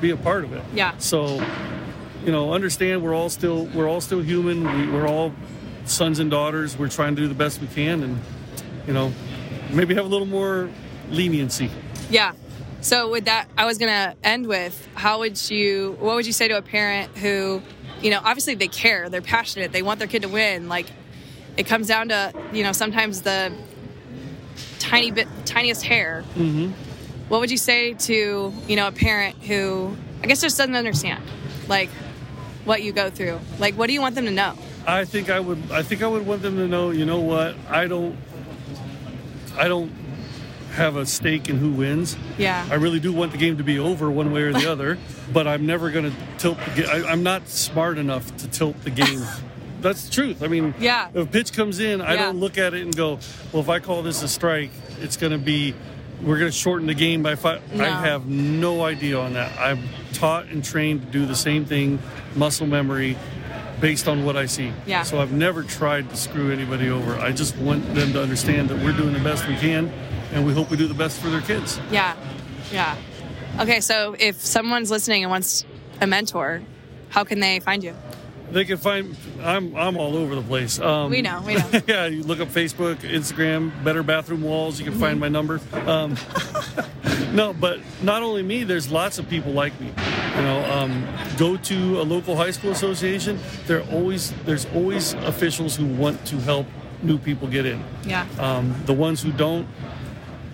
be 0.00 0.10
a 0.10 0.16
part 0.16 0.44
of 0.44 0.52
it. 0.52 0.62
Yeah. 0.74 0.96
So, 0.98 1.44
you 2.24 2.32
know, 2.32 2.52
understand 2.52 3.02
we're 3.02 3.14
all 3.14 3.28
still 3.28 3.66
we're 3.66 3.88
all 3.88 4.00
still 4.00 4.20
human. 4.20 4.64
We, 4.64 4.92
we're 4.92 5.06
all 5.06 5.32
sons 5.84 6.18
and 6.18 6.30
daughters. 6.30 6.76
We're 6.76 6.88
trying 6.88 7.14
to 7.16 7.22
do 7.22 7.28
the 7.28 7.34
best 7.34 7.60
we 7.60 7.68
can, 7.68 8.02
and 8.02 8.18
you 8.86 8.92
know, 8.92 9.12
maybe 9.70 9.94
have 9.94 10.06
a 10.06 10.08
little 10.08 10.26
more 10.26 10.68
leniency. 11.10 11.70
Yeah. 12.10 12.32
So 12.80 13.10
with 13.10 13.26
that, 13.26 13.46
I 13.58 13.66
was 13.66 13.78
gonna 13.78 14.16
end 14.24 14.46
with 14.46 14.88
how 14.94 15.20
would 15.20 15.50
you? 15.50 15.96
What 16.00 16.16
would 16.16 16.26
you 16.26 16.32
say 16.32 16.48
to 16.48 16.56
a 16.56 16.62
parent 16.62 17.16
who, 17.18 17.62
you 18.00 18.10
know, 18.10 18.20
obviously 18.24 18.54
they 18.54 18.68
care, 18.68 19.08
they're 19.10 19.20
passionate, 19.20 19.70
they 19.70 19.82
want 19.82 19.98
their 19.98 20.08
kid 20.08 20.22
to 20.22 20.28
win. 20.28 20.68
Like, 20.68 20.86
it 21.56 21.66
comes 21.66 21.86
down 21.86 22.08
to 22.08 22.32
you 22.52 22.62
know 22.62 22.72
sometimes 22.72 23.22
the 23.22 23.52
tiny 24.78 25.10
bit, 25.10 25.28
tiniest 25.44 25.84
hair. 25.84 26.24
Mm-hmm. 26.34 26.72
What 27.28 27.40
would 27.40 27.50
you 27.50 27.56
say 27.56 27.94
to 27.94 28.52
you 28.66 28.76
know 28.76 28.88
a 28.88 28.92
parent 28.92 29.36
who 29.36 29.96
I 30.22 30.26
guess 30.26 30.40
just 30.40 30.58
doesn't 30.58 30.76
understand, 30.76 31.22
like, 31.68 31.88
what 32.64 32.82
you 32.82 32.92
go 32.92 33.10
through? 33.10 33.40
Like, 33.58 33.74
what 33.74 33.86
do 33.86 33.92
you 33.92 34.00
want 34.00 34.14
them 34.14 34.26
to 34.26 34.30
know? 34.30 34.54
I 34.86 35.04
think 35.04 35.30
I 35.30 35.40
would. 35.40 35.70
I 35.70 35.82
think 35.82 36.02
I 36.02 36.06
would 36.06 36.26
want 36.26 36.42
them 36.42 36.56
to 36.56 36.66
know. 36.66 36.90
You 36.90 37.06
know 37.06 37.20
what? 37.20 37.54
I 37.68 37.86
don't. 37.86 38.16
I 39.56 39.68
don't 39.68 39.92
have 40.72 40.96
a 40.96 41.04
stake 41.04 41.48
in 41.48 41.58
who 41.58 41.72
wins. 41.72 42.16
Yeah. 42.38 42.66
I 42.70 42.74
really 42.74 43.00
do 43.00 43.12
want 43.12 43.32
the 43.32 43.38
game 43.38 43.58
to 43.58 43.64
be 43.64 43.78
over 43.78 44.10
one 44.10 44.32
way 44.32 44.42
or 44.42 44.52
the 44.52 44.66
other, 44.72 44.98
but 45.32 45.46
I'm 45.46 45.66
never 45.66 45.90
going 45.90 46.10
to 46.10 46.16
tilt 46.38 46.58
the 46.64 46.82
game. 46.82 47.04
I'm 47.06 47.22
not 47.22 47.48
smart 47.48 47.98
enough 47.98 48.34
to 48.38 48.48
tilt 48.48 48.80
the 48.82 48.90
game. 48.90 49.22
That's 49.82 50.04
the 50.04 50.10
truth. 50.12 50.42
I 50.42 50.48
mean, 50.48 50.74
Yeah. 50.78 51.08
if 51.14 51.16
a 51.24 51.26
pitch 51.26 51.52
comes 51.52 51.80
in, 51.80 52.00
I 52.00 52.14
Yeah. 52.14 52.22
don't 52.26 52.40
look 52.40 52.58
at 52.58 52.74
it 52.74 52.82
and 52.82 52.94
go, 52.94 53.18
well, 53.52 53.62
if 53.62 53.68
I 53.68 53.78
call 53.78 54.02
this 54.02 54.22
a 54.22 54.28
strike, 54.28 54.70
it's 55.00 55.16
going 55.16 55.32
to 55.32 55.38
be, 55.38 55.74
we're 56.22 56.38
going 56.38 56.50
to 56.50 56.56
shorten 56.56 56.86
the 56.86 56.94
game 56.94 57.22
by 57.22 57.34
five. 57.34 57.60
No. 57.74 57.84
I 57.84 57.88
have 57.88 58.26
no 58.26 58.84
idea 58.84 59.18
on 59.18 59.32
that. 59.34 59.52
I'm 59.58 59.80
taught 60.12 60.46
and 60.46 60.62
trained 60.64 61.00
to 61.06 61.06
do 61.18 61.26
the 61.26 61.34
same 61.36 61.64
thing, 61.64 61.98
muscle 62.34 62.66
memory, 62.66 63.16
based 63.80 64.06
on 64.08 64.24
what 64.24 64.36
I 64.36 64.44
see. 64.46 64.72
Yeah. 64.86 65.02
So 65.04 65.20
I've 65.20 65.32
never 65.32 65.62
tried 65.62 66.10
to 66.10 66.16
screw 66.16 66.52
anybody 66.52 66.90
over. 66.90 67.16
I 67.18 67.32
just 67.32 67.56
want 67.56 67.94
them 67.94 68.12
to 68.12 68.22
understand 68.22 68.68
that 68.68 68.78
we're 68.84 68.92
doing 68.92 69.14
the 69.14 69.20
best 69.20 69.48
we 69.48 69.56
can, 69.56 69.90
and 70.34 70.46
we 70.46 70.52
hope 70.52 70.70
we 70.70 70.76
do 70.76 70.86
the 70.86 70.94
best 70.94 71.18
for 71.20 71.30
their 71.30 71.40
kids. 71.40 71.80
Yeah. 71.90 72.14
Yeah. 72.70 72.94
Okay, 73.58 73.80
so 73.80 74.14
if 74.18 74.36
someone's 74.40 74.90
listening 74.90 75.22
and 75.22 75.30
wants 75.30 75.64
a 76.00 76.06
mentor, 76.06 76.60
how 77.08 77.24
can 77.24 77.40
they 77.40 77.58
find 77.60 77.82
you? 77.82 77.94
They 78.52 78.64
can 78.64 78.76
find. 78.78 79.16
I'm 79.42 79.74
I'm 79.76 79.96
all 79.96 80.16
over 80.16 80.34
the 80.34 80.42
place. 80.42 80.78
Um, 80.80 81.10
We 81.10 81.22
know, 81.22 81.42
we 81.46 81.54
know. 81.54 81.70
yeah, 81.86 82.06
you 82.06 82.22
look 82.22 82.40
up 82.40 82.48
Facebook, 82.48 82.96
Instagram, 82.96 83.72
Better 83.84 84.02
Bathroom 84.02 84.42
Walls. 84.42 84.78
You 84.78 84.84
can 84.84 84.98
find 84.98 85.20
my 85.20 85.28
number. 85.28 85.60
Um, 85.86 86.16
no, 87.32 87.52
but 87.52 87.80
not 88.02 88.22
only 88.22 88.42
me. 88.42 88.64
There's 88.64 88.90
lots 88.90 89.18
of 89.18 89.28
people 89.28 89.52
like 89.52 89.78
me. 89.80 89.92
You 90.36 90.42
know, 90.42 90.64
um, 90.72 91.06
go 91.38 91.56
to 91.56 92.00
a 92.00 92.04
local 92.04 92.36
high 92.36 92.50
school 92.50 92.70
association. 92.70 93.38
There 93.66 93.82
always 93.90 94.32
there's 94.44 94.66
always 94.74 95.14
officials 95.14 95.76
who 95.76 95.86
want 95.86 96.24
to 96.26 96.36
help 96.40 96.66
new 97.02 97.18
people 97.18 97.48
get 97.48 97.66
in. 97.66 97.82
Yeah. 98.04 98.26
Um, 98.38 98.74
the 98.86 98.92
ones 98.92 99.22
who 99.22 99.32
don't 99.32 99.66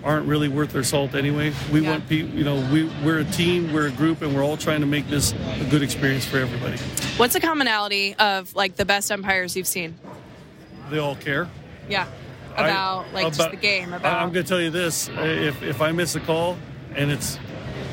aren't 0.06 0.26
really 0.26 0.48
worth 0.48 0.72
their 0.72 0.84
salt 0.84 1.14
anyway. 1.16 1.52
We 1.72 1.80
Yeah. 1.80 1.90
want 1.90 2.08
people. 2.08 2.38
You 2.38 2.44
know, 2.44 2.56
we 2.72 2.84
we're 3.04 3.18
a 3.18 3.24
team, 3.24 3.72
we're 3.72 3.88
a 3.88 3.90
group, 3.90 4.22
and 4.22 4.34
we're 4.34 4.44
all 4.44 4.56
trying 4.56 4.80
to 4.80 4.86
make 4.86 5.08
this 5.10 5.32
a 5.60 5.64
good 5.68 5.82
experience 5.82 6.24
for 6.24 6.38
everybody. 6.38 6.78
What's 7.16 7.34
the 7.34 7.40
commonality 7.40 8.14
of 8.14 8.54
like 8.54 8.76
the 8.76 8.84
best 8.84 9.10
umpires 9.10 9.56
you've 9.56 9.66
seen? 9.66 9.96
They 10.90 10.98
all 10.98 11.16
care. 11.16 11.48
Yeah. 11.88 12.06
I- 12.56 12.68
About 12.68 13.12
like 13.12 13.26
just 13.26 13.40
about- 13.40 13.50
the 13.50 13.56
game. 13.58 13.92
I- 13.92 13.96
About 13.96 14.22
I'm 14.22 14.32
going 14.32 14.44
to 14.44 14.48
tell 14.48 14.60
you 14.60 14.70
this: 14.70 15.10
if 15.18 15.62
if 15.62 15.82
I 15.82 15.90
miss 15.92 16.14
a 16.14 16.20
call, 16.20 16.56
and 16.94 17.10
it's 17.10 17.38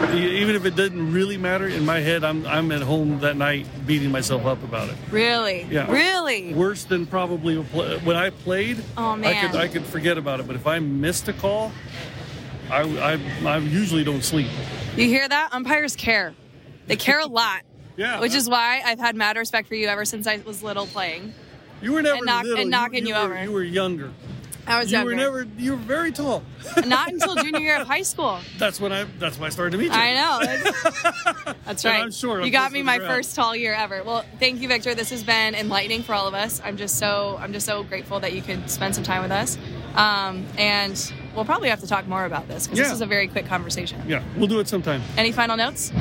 even 0.02 0.56
if 0.56 0.66
it 0.66 0.76
doesn't 0.76 1.14
really 1.14 1.38
matter 1.38 1.68
in 1.68 1.86
my 1.86 2.00
head, 2.00 2.24
I'm 2.24 2.46
I'm 2.48 2.72
at 2.72 2.82
home 2.82 3.20
that 3.20 3.38
night 3.38 3.66
beating 3.86 4.12
myself 4.12 4.46
up 4.46 4.64
about 4.64 4.90
it. 4.90 4.96
really, 5.12 5.66
Yeah. 5.70 5.90
really. 5.92 6.54
Worse 6.54 6.84
than 6.86 7.06
probably 7.06 7.58
when 7.58 8.16
I 8.16 8.30
played. 8.32 8.84
Oh, 8.98 9.12
I 9.12 9.16
man. 9.16 9.52
could 9.52 9.60
I 9.60 9.68
could 9.68 9.86
forget 9.86 10.18
about 10.18 10.40
it, 10.40 10.48
but 10.48 10.56
if 10.56 10.68
I 10.68 10.80
missed 10.80 11.28
a 11.28 11.34
call, 11.34 11.72
I 12.72 12.82
I, 12.82 13.20
I 13.48 13.58
usually 13.58 14.04
don't 14.04 14.24
sleep. 14.24 14.48
You 14.96 15.06
hear 15.08 15.28
that? 15.28 15.50
Umpires 15.54 15.96
care. 15.96 16.34
They 16.88 16.96
care 16.96 17.20
a 17.20 17.26
lot. 17.42 17.62
Yeah. 17.96 18.20
Which 18.20 18.34
is 18.34 18.50
why 18.50 18.82
I've 18.84 19.00
had 19.00 19.16
mad 19.16 19.38
respect 19.38 19.68
for 19.68 19.76
you 19.76 19.88
ever 19.88 20.06
since 20.06 20.26
I 20.28 20.38
was 20.46 20.64
little 20.64 20.88
playing. 20.88 21.34
You 21.82 21.92
were 21.94 22.02
never 22.02 22.18
and 22.18 22.26
knock- 22.26 22.44
little. 22.46 22.60
and 22.62 22.70
knocking 22.70 23.06
you 23.06 23.14
were, 23.14 23.20
over. 23.20 23.44
You 23.44 23.52
were 23.52 23.64
younger. 23.64 24.12
I 24.66 24.80
was 24.80 24.92
you 24.92 24.98
younger. 24.98 25.12
were 25.12 25.16
never. 25.16 25.48
You 25.58 25.72
were 25.72 25.78
very 25.78 26.12
tall. 26.12 26.44
Not 26.86 27.12
until 27.12 27.36
junior 27.36 27.60
year 27.60 27.82
of 27.82 27.88
high 27.88 28.02
school. 28.04 28.40
That's 28.58 28.80
when 28.80 28.92
I. 28.94 29.04
That's 29.20 29.38
when 29.38 29.48
I 29.48 29.50
started 29.50 29.72
to 29.72 29.78
meet 29.78 29.86
you. 29.86 29.92
I 29.92 30.14
know. 30.14 30.40
That's, 30.46 31.64
that's 31.66 31.86
And 31.86 31.92
right. 31.94 32.24
I'm. 32.26 32.30
I'm 32.40 32.44
You 32.46 32.52
got 32.52 32.72
me 32.72 32.82
my 32.82 32.98
the 32.98 33.06
ground. 33.06 33.16
first 33.18 33.36
tall 33.36 33.56
year 33.56 33.74
ever. 33.74 34.04
Well, 34.04 34.24
thank 34.40 34.62
you, 34.62 34.68
Victor. 34.68 34.96
This 34.96 35.10
has 35.10 35.24
been 35.24 35.54
enlightening 35.56 36.04
for 36.04 36.14
all 36.14 36.28
of 36.28 36.34
us. 36.34 36.62
I'm 36.64 36.78
just 36.78 36.98
so 36.98 37.38
I'm 37.42 37.52
just 37.54 37.66
so 37.66 37.84
grateful 37.84 38.20
that 38.22 38.34
you 38.34 38.42
could 38.42 38.70
spend 38.70 38.96
some 38.96 39.04
time 39.04 39.22
with 39.24 39.32
us. 39.32 39.58
Um, 39.96 40.46
and 40.58 41.14
we'll 41.36 41.46
probably 41.46 41.70
have 41.70 41.82
to 41.82 41.88
talk 41.88 42.08
more 42.08 42.26
about 42.26 42.48
this 42.48 42.66
because 42.66 42.80
this 42.80 42.88
Yeah. 42.88 42.94
is 42.94 43.02
a 43.02 43.06
very 43.06 43.28
quick 43.28 43.46
conversation. 43.46 44.02
Yeah, 44.08 44.24
we'll 44.38 44.48
do 44.48 44.60
it 44.60 44.68
sometime. 44.68 45.02
Any 45.18 45.32
final 45.32 45.56
notes? 45.58 45.92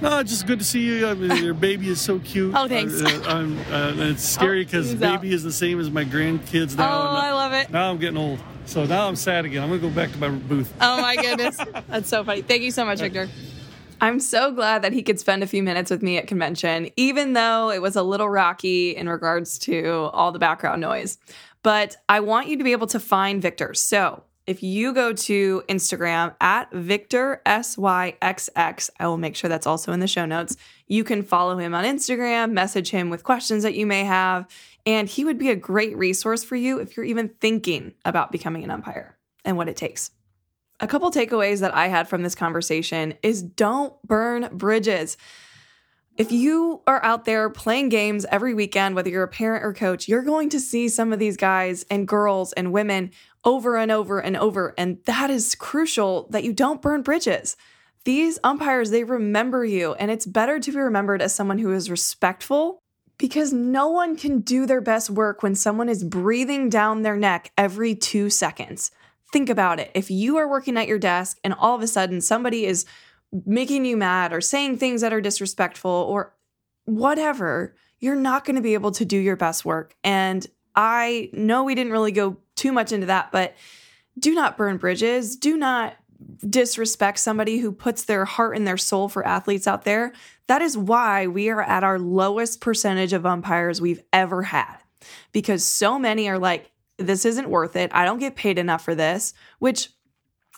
No, 0.00 0.22
just 0.22 0.46
good 0.46 0.58
to 0.58 0.64
see 0.64 0.80
you. 0.80 1.06
I 1.06 1.14
mean, 1.14 1.42
your 1.44 1.52
baby 1.54 1.88
is 1.88 2.00
so 2.00 2.18
cute. 2.20 2.54
Oh, 2.60 2.66
thanks. 2.66 3.00
Uh, 3.02 3.06
uh, 3.26 3.28
I'm, 3.34 3.58
uh, 3.72 3.92
it's 4.10 4.22
scary 4.24 4.62
Oh, 4.62 4.64
because 4.64 4.90
he's 4.92 5.02
out. 5.02 5.20
baby 5.20 5.34
is 5.34 5.42
the 5.42 5.52
same 5.52 5.78
as 5.78 5.90
my 5.90 6.04
grandkids 6.04 6.76
now. 6.76 6.88
Oh, 6.90 7.06
I 7.16 7.32
love 7.32 7.52
it. 7.52 7.70
Now 7.70 7.90
I'm 7.90 7.98
getting 7.98 8.16
old. 8.16 8.38
So 8.66 8.84
now 8.84 9.08
I'm 9.08 9.16
sad 9.16 9.44
again. 9.44 9.62
I'm 9.62 9.68
going 9.68 9.80
to 9.80 9.88
go 9.88 9.94
back 9.94 10.10
to 10.12 10.18
my 10.18 10.28
booth. 10.30 10.72
Oh 10.80 11.00
my 11.02 11.16
goodness. 11.16 11.58
That's 11.88 12.08
so 12.08 12.24
funny. 12.24 12.42
Thank 12.42 12.62
you 12.62 12.70
so 12.70 12.84
much, 12.84 13.00
Victor. 13.00 13.28
I'm 14.00 14.20
so 14.20 14.52
glad 14.52 14.82
that 14.82 14.92
he 14.94 15.02
could 15.02 15.20
spend 15.20 15.42
a 15.42 15.46
few 15.46 15.62
minutes 15.62 15.90
with 15.90 16.02
me 16.02 16.16
at 16.16 16.26
convention, 16.26 16.88
even 16.96 17.34
though 17.34 17.70
it 17.70 17.82
was 17.82 17.96
a 17.96 18.02
little 18.02 18.28
rocky 18.30 18.96
in 18.96 19.08
regards 19.08 19.58
to 19.60 20.08
all 20.12 20.32
the 20.32 20.38
background 20.38 20.80
noise. 20.80 21.18
But 21.62 21.96
I 22.08 22.20
want 22.20 22.48
you 22.48 22.56
to 22.56 22.64
be 22.64 22.72
able 22.72 22.86
to 22.88 23.00
find 23.00 23.42
Victor. 23.42 23.74
So 23.74 24.22
if 24.50 24.64
you 24.64 24.92
go 24.92 25.12
to 25.12 25.62
Instagram 25.68 26.34
at 26.40 26.72
Victor 26.72 27.40
SYXX, 27.46 28.90
I 28.98 29.06
will 29.06 29.16
make 29.16 29.36
sure 29.36 29.48
that's 29.48 29.66
also 29.66 29.92
in 29.92 30.00
the 30.00 30.08
show 30.08 30.26
notes. 30.26 30.56
You 30.88 31.04
can 31.04 31.22
follow 31.22 31.56
him 31.56 31.72
on 31.72 31.84
Instagram, 31.84 32.50
message 32.50 32.90
him 32.90 33.10
with 33.10 33.22
questions 33.22 33.62
that 33.62 33.76
you 33.76 33.86
may 33.86 34.02
have, 34.02 34.48
and 34.84 35.08
he 35.08 35.24
would 35.24 35.38
be 35.38 35.50
a 35.50 35.54
great 35.54 35.96
resource 35.96 36.42
for 36.42 36.56
you 36.56 36.80
if 36.80 36.96
you're 36.96 37.06
even 37.06 37.28
thinking 37.40 37.94
about 38.04 38.32
becoming 38.32 38.64
an 38.64 38.72
umpire 38.72 39.16
and 39.44 39.56
what 39.56 39.68
it 39.68 39.76
takes. 39.76 40.10
A 40.80 40.88
couple 40.88 41.12
takeaways 41.12 41.60
that 41.60 41.72
I 41.72 41.86
had 41.86 42.08
from 42.08 42.24
this 42.24 42.34
conversation 42.34 43.14
is 43.22 43.44
don't 43.44 43.94
burn 44.02 44.48
bridges. 44.50 45.16
If 46.16 46.32
you 46.32 46.82
are 46.86 47.02
out 47.04 47.24
there 47.24 47.48
playing 47.48 47.88
games 47.88 48.26
every 48.30 48.52
weekend, 48.52 48.94
whether 48.94 49.08
you're 49.08 49.22
a 49.22 49.28
parent 49.28 49.64
or 49.64 49.72
coach, 49.72 50.08
you're 50.08 50.22
going 50.22 50.48
to 50.50 50.60
see 50.60 50.88
some 50.88 51.12
of 51.12 51.18
these 51.18 51.36
guys 51.36 51.86
and 51.88 52.06
girls 52.06 52.52
and 52.52 52.72
women 52.72 53.12
over 53.44 53.76
and 53.76 53.90
over 53.90 54.20
and 54.20 54.36
over. 54.36 54.74
And 54.76 54.98
that 55.04 55.30
is 55.30 55.54
crucial 55.54 56.28
that 56.30 56.44
you 56.44 56.52
don't 56.52 56.82
burn 56.82 57.02
bridges. 57.02 57.56
These 58.04 58.38
umpires, 58.42 58.90
they 58.90 59.04
remember 59.04 59.64
you, 59.64 59.92
and 59.94 60.10
it's 60.10 60.26
better 60.26 60.58
to 60.58 60.72
be 60.72 60.78
remembered 60.78 61.20
as 61.20 61.34
someone 61.34 61.58
who 61.58 61.72
is 61.72 61.90
respectful 61.90 62.82
because 63.18 63.52
no 63.52 63.88
one 63.88 64.16
can 64.16 64.40
do 64.40 64.64
their 64.64 64.80
best 64.80 65.10
work 65.10 65.42
when 65.42 65.54
someone 65.54 65.90
is 65.90 66.02
breathing 66.02 66.70
down 66.70 67.02
their 67.02 67.16
neck 67.16 67.52
every 67.58 67.94
two 67.94 68.30
seconds. 68.30 68.90
Think 69.30 69.50
about 69.50 69.78
it. 69.78 69.90
If 69.94 70.10
you 70.10 70.38
are 70.38 70.48
working 70.48 70.78
at 70.78 70.88
your 70.88 70.98
desk 70.98 71.38
and 71.44 71.52
all 71.52 71.76
of 71.76 71.82
a 71.82 71.86
sudden 71.86 72.22
somebody 72.22 72.64
is 72.64 72.86
making 73.44 73.84
you 73.84 73.96
mad 73.96 74.32
or 74.32 74.40
saying 74.40 74.78
things 74.78 75.02
that 75.02 75.12
are 75.12 75.20
disrespectful 75.20 75.90
or 75.90 76.34
whatever, 76.86 77.76
you're 78.00 78.16
not 78.16 78.46
going 78.46 78.56
to 78.56 78.62
be 78.62 78.74
able 78.74 78.90
to 78.92 79.04
do 79.04 79.18
your 79.18 79.36
best 79.36 79.66
work. 79.66 79.94
And 80.02 80.46
I 80.74 81.28
know 81.34 81.64
we 81.64 81.74
didn't 81.74 81.92
really 81.92 82.12
go 82.12 82.38
too 82.60 82.72
much 82.72 82.92
into 82.92 83.06
that, 83.06 83.32
but 83.32 83.56
do 84.18 84.34
not 84.34 84.56
burn 84.56 84.76
bridges. 84.76 85.34
Do 85.36 85.56
not 85.56 85.96
disrespect 86.46 87.18
somebody 87.18 87.58
who 87.58 87.72
puts 87.72 88.04
their 88.04 88.26
heart 88.26 88.54
and 88.54 88.66
their 88.66 88.76
soul 88.76 89.08
for 89.08 89.26
athletes 89.26 89.66
out 89.66 89.84
there. 89.84 90.12
That 90.46 90.60
is 90.60 90.76
why 90.76 91.26
we 91.26 91.48
are 91.48 91.62
at 91.62 91.82
our 91.84 91.98
lowest 91.98 92.60
percentage 92.60 93.14
of 93.14 93.24
umpires 93.24 93.80
we've 93.80 94.02
ever 94.12 94.42
had 94.42 94.76
because 95.32 95.64
so 95.64 95.98
many 95.98 96.28
are 96.28 96.38
like, 96.38 96.70
this 96.98 97.24
isn't 97.24 97.48
worth 97.48 97.76
it. 97.76 97.90
I 97.94 98.04
don't 98.04 98.18
get 98.18 98.36
paid 98.36 98.58
enough 98.58 98.84
for 98.84 98.94
this, 98.94 99.32
which 99.58 99.88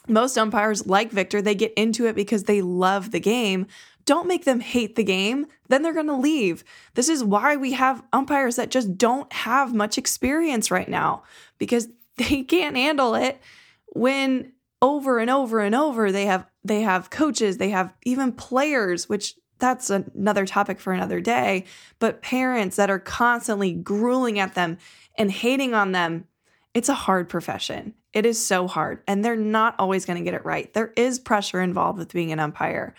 most 0.09 0.37
umpires, 0.37 0.87
like 0.87 1.13
Victor, 1.13 1.41
they 1.41 1.55
get 1.55 1.73
into 1.75 2.07
it 2.07 2.17
because 2.17 2.45
they 2.45 2.61
love 2.61 3.13
the 3.13 3.21
game. 3.21 3.69
Don't 4.05 4.29
make 4.29 4.45
them 4.45 4.61
hate 4.61 4.97
the 4.97 5.05
game, 5.05 5.47
then 5.69 5.83
they're 5.83 5.93
going 5.93 6.07
to 6.07 6.17
leave. 6.17 6.65
This 6.95 7.09
is 7.09 7.23
why 7.23 7.57
we 7.57 7.73
have 7.73 8.03
umpires 8.13 8.57
that 8.57 8.71
just 8.71 8.97
don't 8.97 9.33
have 9.33 9.75
much 9.75 9.99
experience 9.99 10.71
right 10.71 10.89
now 10.89 11.23
because 11.59 11.89
they 12.17 12.43
can't 12.43 12.77
handle 12.77 13.15
it 13.15 13.41
when 13.87 14.53
over 14.81 15.19
and 15.19 15.31
over 15.31 15.61
and 15.61 15.75
over 15.75 16.11
they 16.11 16.27
have 16.27 16.47
they 16.65 16.83
have 16.83 17.11
coaches, 17.11 17.59
they 17.59 17.71
have 17.71 17.93
even 18.05 18.33
players, 18.33 19.09
which 19.09 19.37
that's 19.59 19.91
another 19.91 20.45
topic 20.45 20.81
for 20.81 20.93
another 20.93 21.21
day, 21.21 21.65
but 22.01 22.21
parents 22.21 22.77
that 22.77 22.91
are 22.91 22.99
constantly 22.99 23.73
grueling 23.73 24.39
at 24.39 24.55
them 24.55 24.79
and 25.17 25.31
hating 25.31 25.73
on 25.73 25.93
them. 25.93 26.27
It's 26.75 26.89
a 26.89 26.95
hard 26.95 27.29
profession. 27.29 27.95
It 28.13 28.27
is 28.27 28.45
so 28.45 28.67
hard, 28.67 29.03
and 29.07 29.25
they're 29.25 29.37
not 29.37 29.77
always 29.79 30.05
going 30.05 30.19
to 30.19 30.25
get 30.25 30.35
it 30.35 30.45
right. 30.45 30.73
There 30.73 30.93
is 30.97 31.19
pressure 31.19 31.61
involved 31.61 31.99
with 31.99 32.13
being 32.13 32.33
an 32.33 32.41
umpire. 32.41 32.95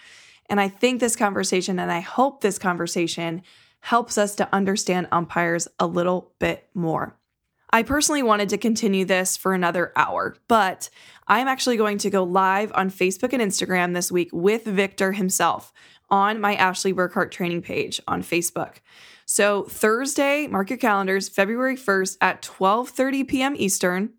And 0.50 0.60
I 0.60 0.70
think 0.70 1.00
this 1.00 1.16
conversation, 1.16 1.80
and 1.80 1.92
I 1.92 2.02
hope 2.02 2.42
this 2.42 2.60
conversation 2.60 3.42
helps 3.80 4.18
us 4.18 4.36
to 4.36 4.48
understand 4.54 5.08
umpires 5.12 5.68
a 5.80 5.88
little 5.88 6.32
bit 6.40 6.70
more. 6.74 7.18
I 7.72 7.82
personally 7.82 8.22
wanted 8.22 8.50
to 8.50 8.58
continue 8.58 9.04
this 9.04 9.36
for 9.36 9.54
another 9.54 9.92
hour, 9.96 10.36
but 10.48 10.90
I'm 11.28 11.48
actually 11.48 11.76
going 11.76 11.98
to 12.00 12.12
go 12.12 12.24
live 12.24 12.72
on 12.76 12.92
Facebook 12.92 13.34
and 13.34 13.42
Instagram 13.42 13.94
this 13.94 14.12
week 14.12 14.30
with 14.32 14.64
Victor 14.66 15.14
himself 15.14 15.74
on 16.10 16.40
my 16.40 16.54
Ashley 16.54 16.92
Burkhardt 16.92 17.32
training 17.32 17.64
page 17.64 18.00
on 18.08 18.22
Facebook. 18.22 18.76
So 19.26 19.64
Thursday, 19.64 20.48
mark 20.48 20.70
your 20.70 20.78
calendars, 20.78 21.30
February 21.30 21.76
1st 21.76 22.18
at 22.22 22.42
12:30 22.44 23.28
p.m. 23.28 23.56
Eastern, 23.58 24.14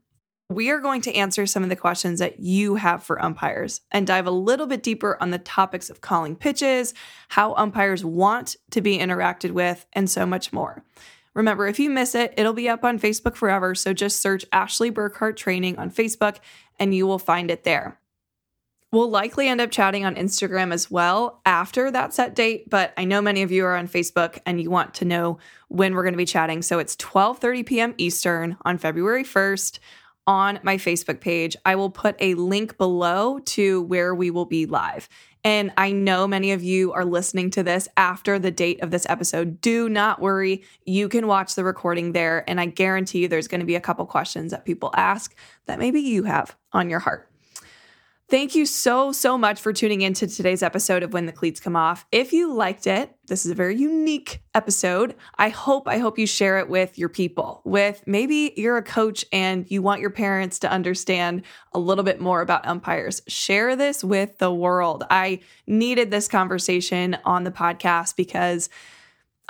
we 0.50 0.70
are 0.70 0.80
going 0.80 1.00
to 1.02 1.14
answer 1.14 1.46
some 1.46 1.62
of 1.62 1.68
the 1.68 1.76
questions 1.76 2.18
that 2.18 2.40
you 2.40 2.74
have 2.74 3.02
for 3.02 3.22
umpires 3.22 3.80
and 3.90 4.07
dive 4.07 4.26
a 4.26 4.30
little 4.30 4.66
bit 4.66 4.83
deeper 4.83 5.16
on 5.20 5.30
the 5.30 5.38
topics 5.38 5.88
of 5.88 6.00
calling 6.00 6.37
pitches, 6.37 6.92
how 7.28 7.54
umpires 7.54 8.04
want 8.04 8.57
to 8.70 8.80
be 8.80 8.98
interacted 8.98 9.52
with, 9.52 9.87
and 9.94 10.11
so 10.11 10.26
much 10.26 10.52
more. 10.52 10.85
Remember, 11.33 11.66
if 11.66 11.80
you 11.80 11.90
miss 11.90 12.14
it, 12.14 12.35
it'll 12.37 12.52
be 12.52 12.68
up 12.68 12.85
on 12.85 13.00
Facebook 13.00 13.35
forever. 13.35 13.74
So 13.74 13.92
just 13.92 14.20
search 14.20 14.44
Ashley 14.52 14.90
Burkhardt 14.90 15.37
Training 15.37 15.78
on 15.78 15.90
Facebook 15.90 16.38
and 16.78 16.94
you 16.94 17.07
will 17.07 17.18
find 17.18 17.50
it 17.50 17.64
there. 17.64 17.98
We'll 18.92 19.11
likely 19.11 19.48
end 19.48 19.61
up 19.61 19.72
chatting 19.72 20.04
on 20.04 20.14
Instagram 20.14 20.72
as 20.72 20.88
well 20.88 21.40
after 21.44 21.90
that 21.90 22.14
set 22.14 22.37
date, 22.37 22.70
but 22.70 22.92
I 22.96 23.04
know 23.04 23.20
many 23.20 23.42
of 23.42 23.50
you 23.50 23.64
are 23.64 23.74
on 23.74 23.88
Facebook 23.88 24.38
and 24.46 24.61
you 24.61 24.70
want 24.70 24.94
to 24.94 25.04
know 25.04 25.38
when 25.66 25.94
we're 25.94 26.04
going 26.04 26.14
to 26.14 26.18
be 26.18 26.24
chatting. 26.24 26.62
So 26.62 26.78
it's 26.78 26.94
12:30 26.94 27.66
p.m. 27.66 27.94
Eastern 27.98 28.57
on 28.64 28.78
February 28.78 29.24
1st 29.24 29.80
on 30.26 30.58
my 30.62 30.76
Facebook 30.76 31.20
page. 31.20 31.56
I 31.64 31.76
will 31.76 31.90
put 31.90 32.16
a 32.18 32.34
link 32.34 32.78
below 32.78 33.38
to 33.40 33.82
where 33.82 34.14
we 34.14 34.30
will 34.30 34.46
be 34.46 34.66
live. 34.66 35.08
And 35.46 35.72
I 35.76 35.92
know 35.92 36.26
many 36.26 36.52
of 36.52 36.62
you 36.62 36.92
are 36.92 37.04
listening 37.04 37.50
to 37.50 37.62
this 37.62 37.87
after 37.98 38.38
the 38.38 38.50
date 38.50 38.82
of 38.82 38.90
this 38.90 39.06
episode. 39.10 39.60
Do 39.60 39.90
not 39.90 40.20
worry. 40.20 40.64
You 40.87 41.10
can 41.10 41.26
watch 41.26 41.54
the 41.54 41.64
recording 41.64 42.12
there. 42.12 42.48
And 42.48 42.58
I 42.58 42.66
guarantee 42.66 43.20
you 43.20 43.28
there's 43.28 43.48
going 43.48 43.60
to 43.60 43.66
be 43.66 43.74
a 43.74 43.80
couple 43.80 44.06
questions 44.06 44.52
that 44.52 44.64
people 44.64 44.90
ask 44.94 45.34
that 45.66 45.78
maybe 45.78 46.00
you 46.00 46.24
have 46.24 46.56
on 46.72 46.88
your 46.88 47.00
heart. 47.00 47.28
Thank 48.30 48.54
you 48.54 48.64
so, 48.64 49.12
so 49.12 49.37
much 49.37 49.60
for 49.60 49.74
tuning 49.74 50.00
into 50.00 50.26
today's 50.26 50.62
episode 50.62 51.02
of 51.02 51.12
When 51.12 51.26
the 51.26 51.32
Cleats 51.32 51.60
Come 51.60 51.76
Off. 51.76 52.06
If 52.10 52.32
you 52.32 52.54
liked 52.54 52.87
it, 52.87 53.14
this 53.26 53.44
is 53.44 53.52
a 53.52 53.54
very 53.54 53.76
unique 53.76 54.42
episode. 54.54 55.14
I 55.37 55.50
hope, 55.50 55.87
I 55.87 55.98
hope 55.98 56.18
you 56.18 56.26
share 56.26 56.58
it 56.58 56.70
with 56.70 56.98
your 56.98 57.10
people, 57.10 57.60
with 57.64 58.02
maybe 58.06 58.54
you're 58.56 58.78
a 58.78 58.82
coach 58.82 59.26
and 59.30 59.70
you 59.70 59.82
want 59.82 60.00
your 60.00 60.08
parents 60.08 60.58
to 60.60 60.70
understand 60.70 61.42
a 61.74 61.78
little 61.78 62.02
bit 62.02 62.18
more 62.18 62.40
about 62.40 62.66
umpires. 62.66 63.20
Share 63.28 63.76
this 63.76 64.02
with 64.02 64.38
the 64.38 64.52
world. 64.52 65.04
I 65.10 65.40
needed 65.66 66.10
this 66.10 66.26
conversation 66.26 67.18
on 67.26 67.44
the 67.44 67.50
podcast 67.50 68.16
because 68.16 68.70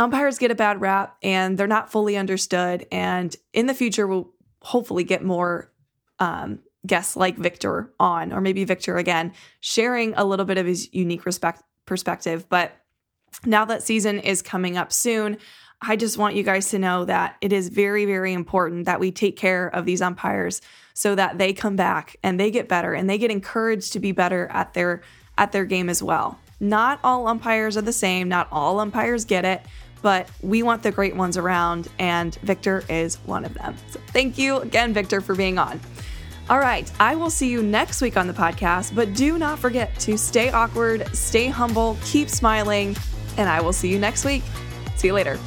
umpires 0.01 0.39
get 0.39 0.51
a 0.51 0.57
bad 0.57 0.81
rap 0.81 1.17
and 1.23 1.57
they're 1.57 1.69
not 1.69 1.93
fully 1.93 2.17
understood. 2.17 2.89
And 2.91 3.37
in 3.53 3.67
the 3.67 3.75
future, 3.75 4.09
we'll 4.09 4.33
hopefully 4.63 5.05
get 5.05 5.23
more 5.23 5.71
um, 6.19 6.59
guests 6.87 7.17
like 7.17 7.37
Victor 7.37 7.93
on, 7.99 8.33
or 8.33 8.41
maybe 8.41 8.65
Victor 8.65 8.97
again, 8.97 9.33
sharing 9.61 10.15
a 10.15 10.25
little 10.25 10.45
bit 10.45 10.59
of 10.59 10.67
his 10.67 10.93
unique 10.93 11.27
respect 11.27 11.63
perspective. 11.87 12.49
But 12.49 12.73
now 13.45 13.65
that 13.65 13.83
season 13.83 14.19
is 14.21 14.43
coming 14.43 14.77
up 14.77 14.93
soon, 14.93 15.39
I 15.81 15.97
just 15.97 16.17
want 16.17 16.35
you 16.35 16.43
guys 16.43 16.71
to 16.71 16.79
know 16.79 17.05
that 17.05 17.37
it 17.41 17.53
is 17.53 17.69
very, 17.69 18.07
very 18.07 18.33
important 18.33 18.87
that 18.87 19.01
we 19.01 19.13
take 19.13 19.37
care 19.37 19.69
of 19.69 19.85
these 19.85 20.01
umpires 20.01 20.63
so 20.95 21.15
that 21.15 21.39
they 21.39 21.53
come 21.53 21.77
back 21.77 22.17
and 22.23 22.39
they 22.39 22.51
get 22.51 22.69
better 22.69 22.95
and 22.95 23.11
they 23.11 23.19
get 23.19 23.31
encouraged 23.31 23.93
to 23.93 24.01
be 24.01 24.13
better 24.13 24.49
at 24.51 24.73
their 24.75 25.03
at 25.37 25.53
their 25.53 25.65
game 25.65 25.89
as 25.89 26.03
well. 26.03 26.39
Not 26.61 27.01
all 27.03 27.27
umpires 27.27 27.77
are 27.77 27.83
the 27.83 27.93
same, 27.93 28.29
not 28.29 28.49
all 28.53 28.79
umpires 28.79 29.25
get 29.25 29.45
it, 29.45 29.63
but 30.01 30.31
we 30.43 30.63
want 30.63 30.83
the 30.83 30.93
great 30.93 31.17
ones 31.17 31.37
around, 31.37 31.89
and 31.99 32.35
Victor 32.37 32.85
is 32.89 33.17
one 33.27 33.45
of 33.45 33.55
them. 33.55 33.75
So 33.91 34.01
thank 34.09 34.39
you 34.39 34.59
again, 34.59 34.95
Victor, 34.95 35.21
for 35.21 35.35
being 35.35 35.59
on. 35.59 35.81
All 36.51 36.59
right, 36.59 36.91
I 37.01 37.15
will 37.15 37.31
see 37.31 37.51
you 37.51 37.63
next 37.63 38.03
week 38.03 38.19
on 38.19 38.27
the 38.27 38.35
podcast, 38.35 38.95
but 38.95 39.15
do 39.15 39.39
not 39.39 39.59
forget 39.59 39.99
to 40.01 40.19
stay 40.19 40.51
awkward, 40.51 41.09
stay 41.17 41.47
humble, 41.49 41.97
keep 42.05 42.29
smiling, 42.29 42.95
and 43.39 43.49
I 43.49 43.63
will 43.63 43.73
see 43.73 43.89
you 43.89 43.99
next 43.99 44.27
week. 44.27 44.43
See 44.97 45.09
you 45.09 45.15
later. 45.15 45.39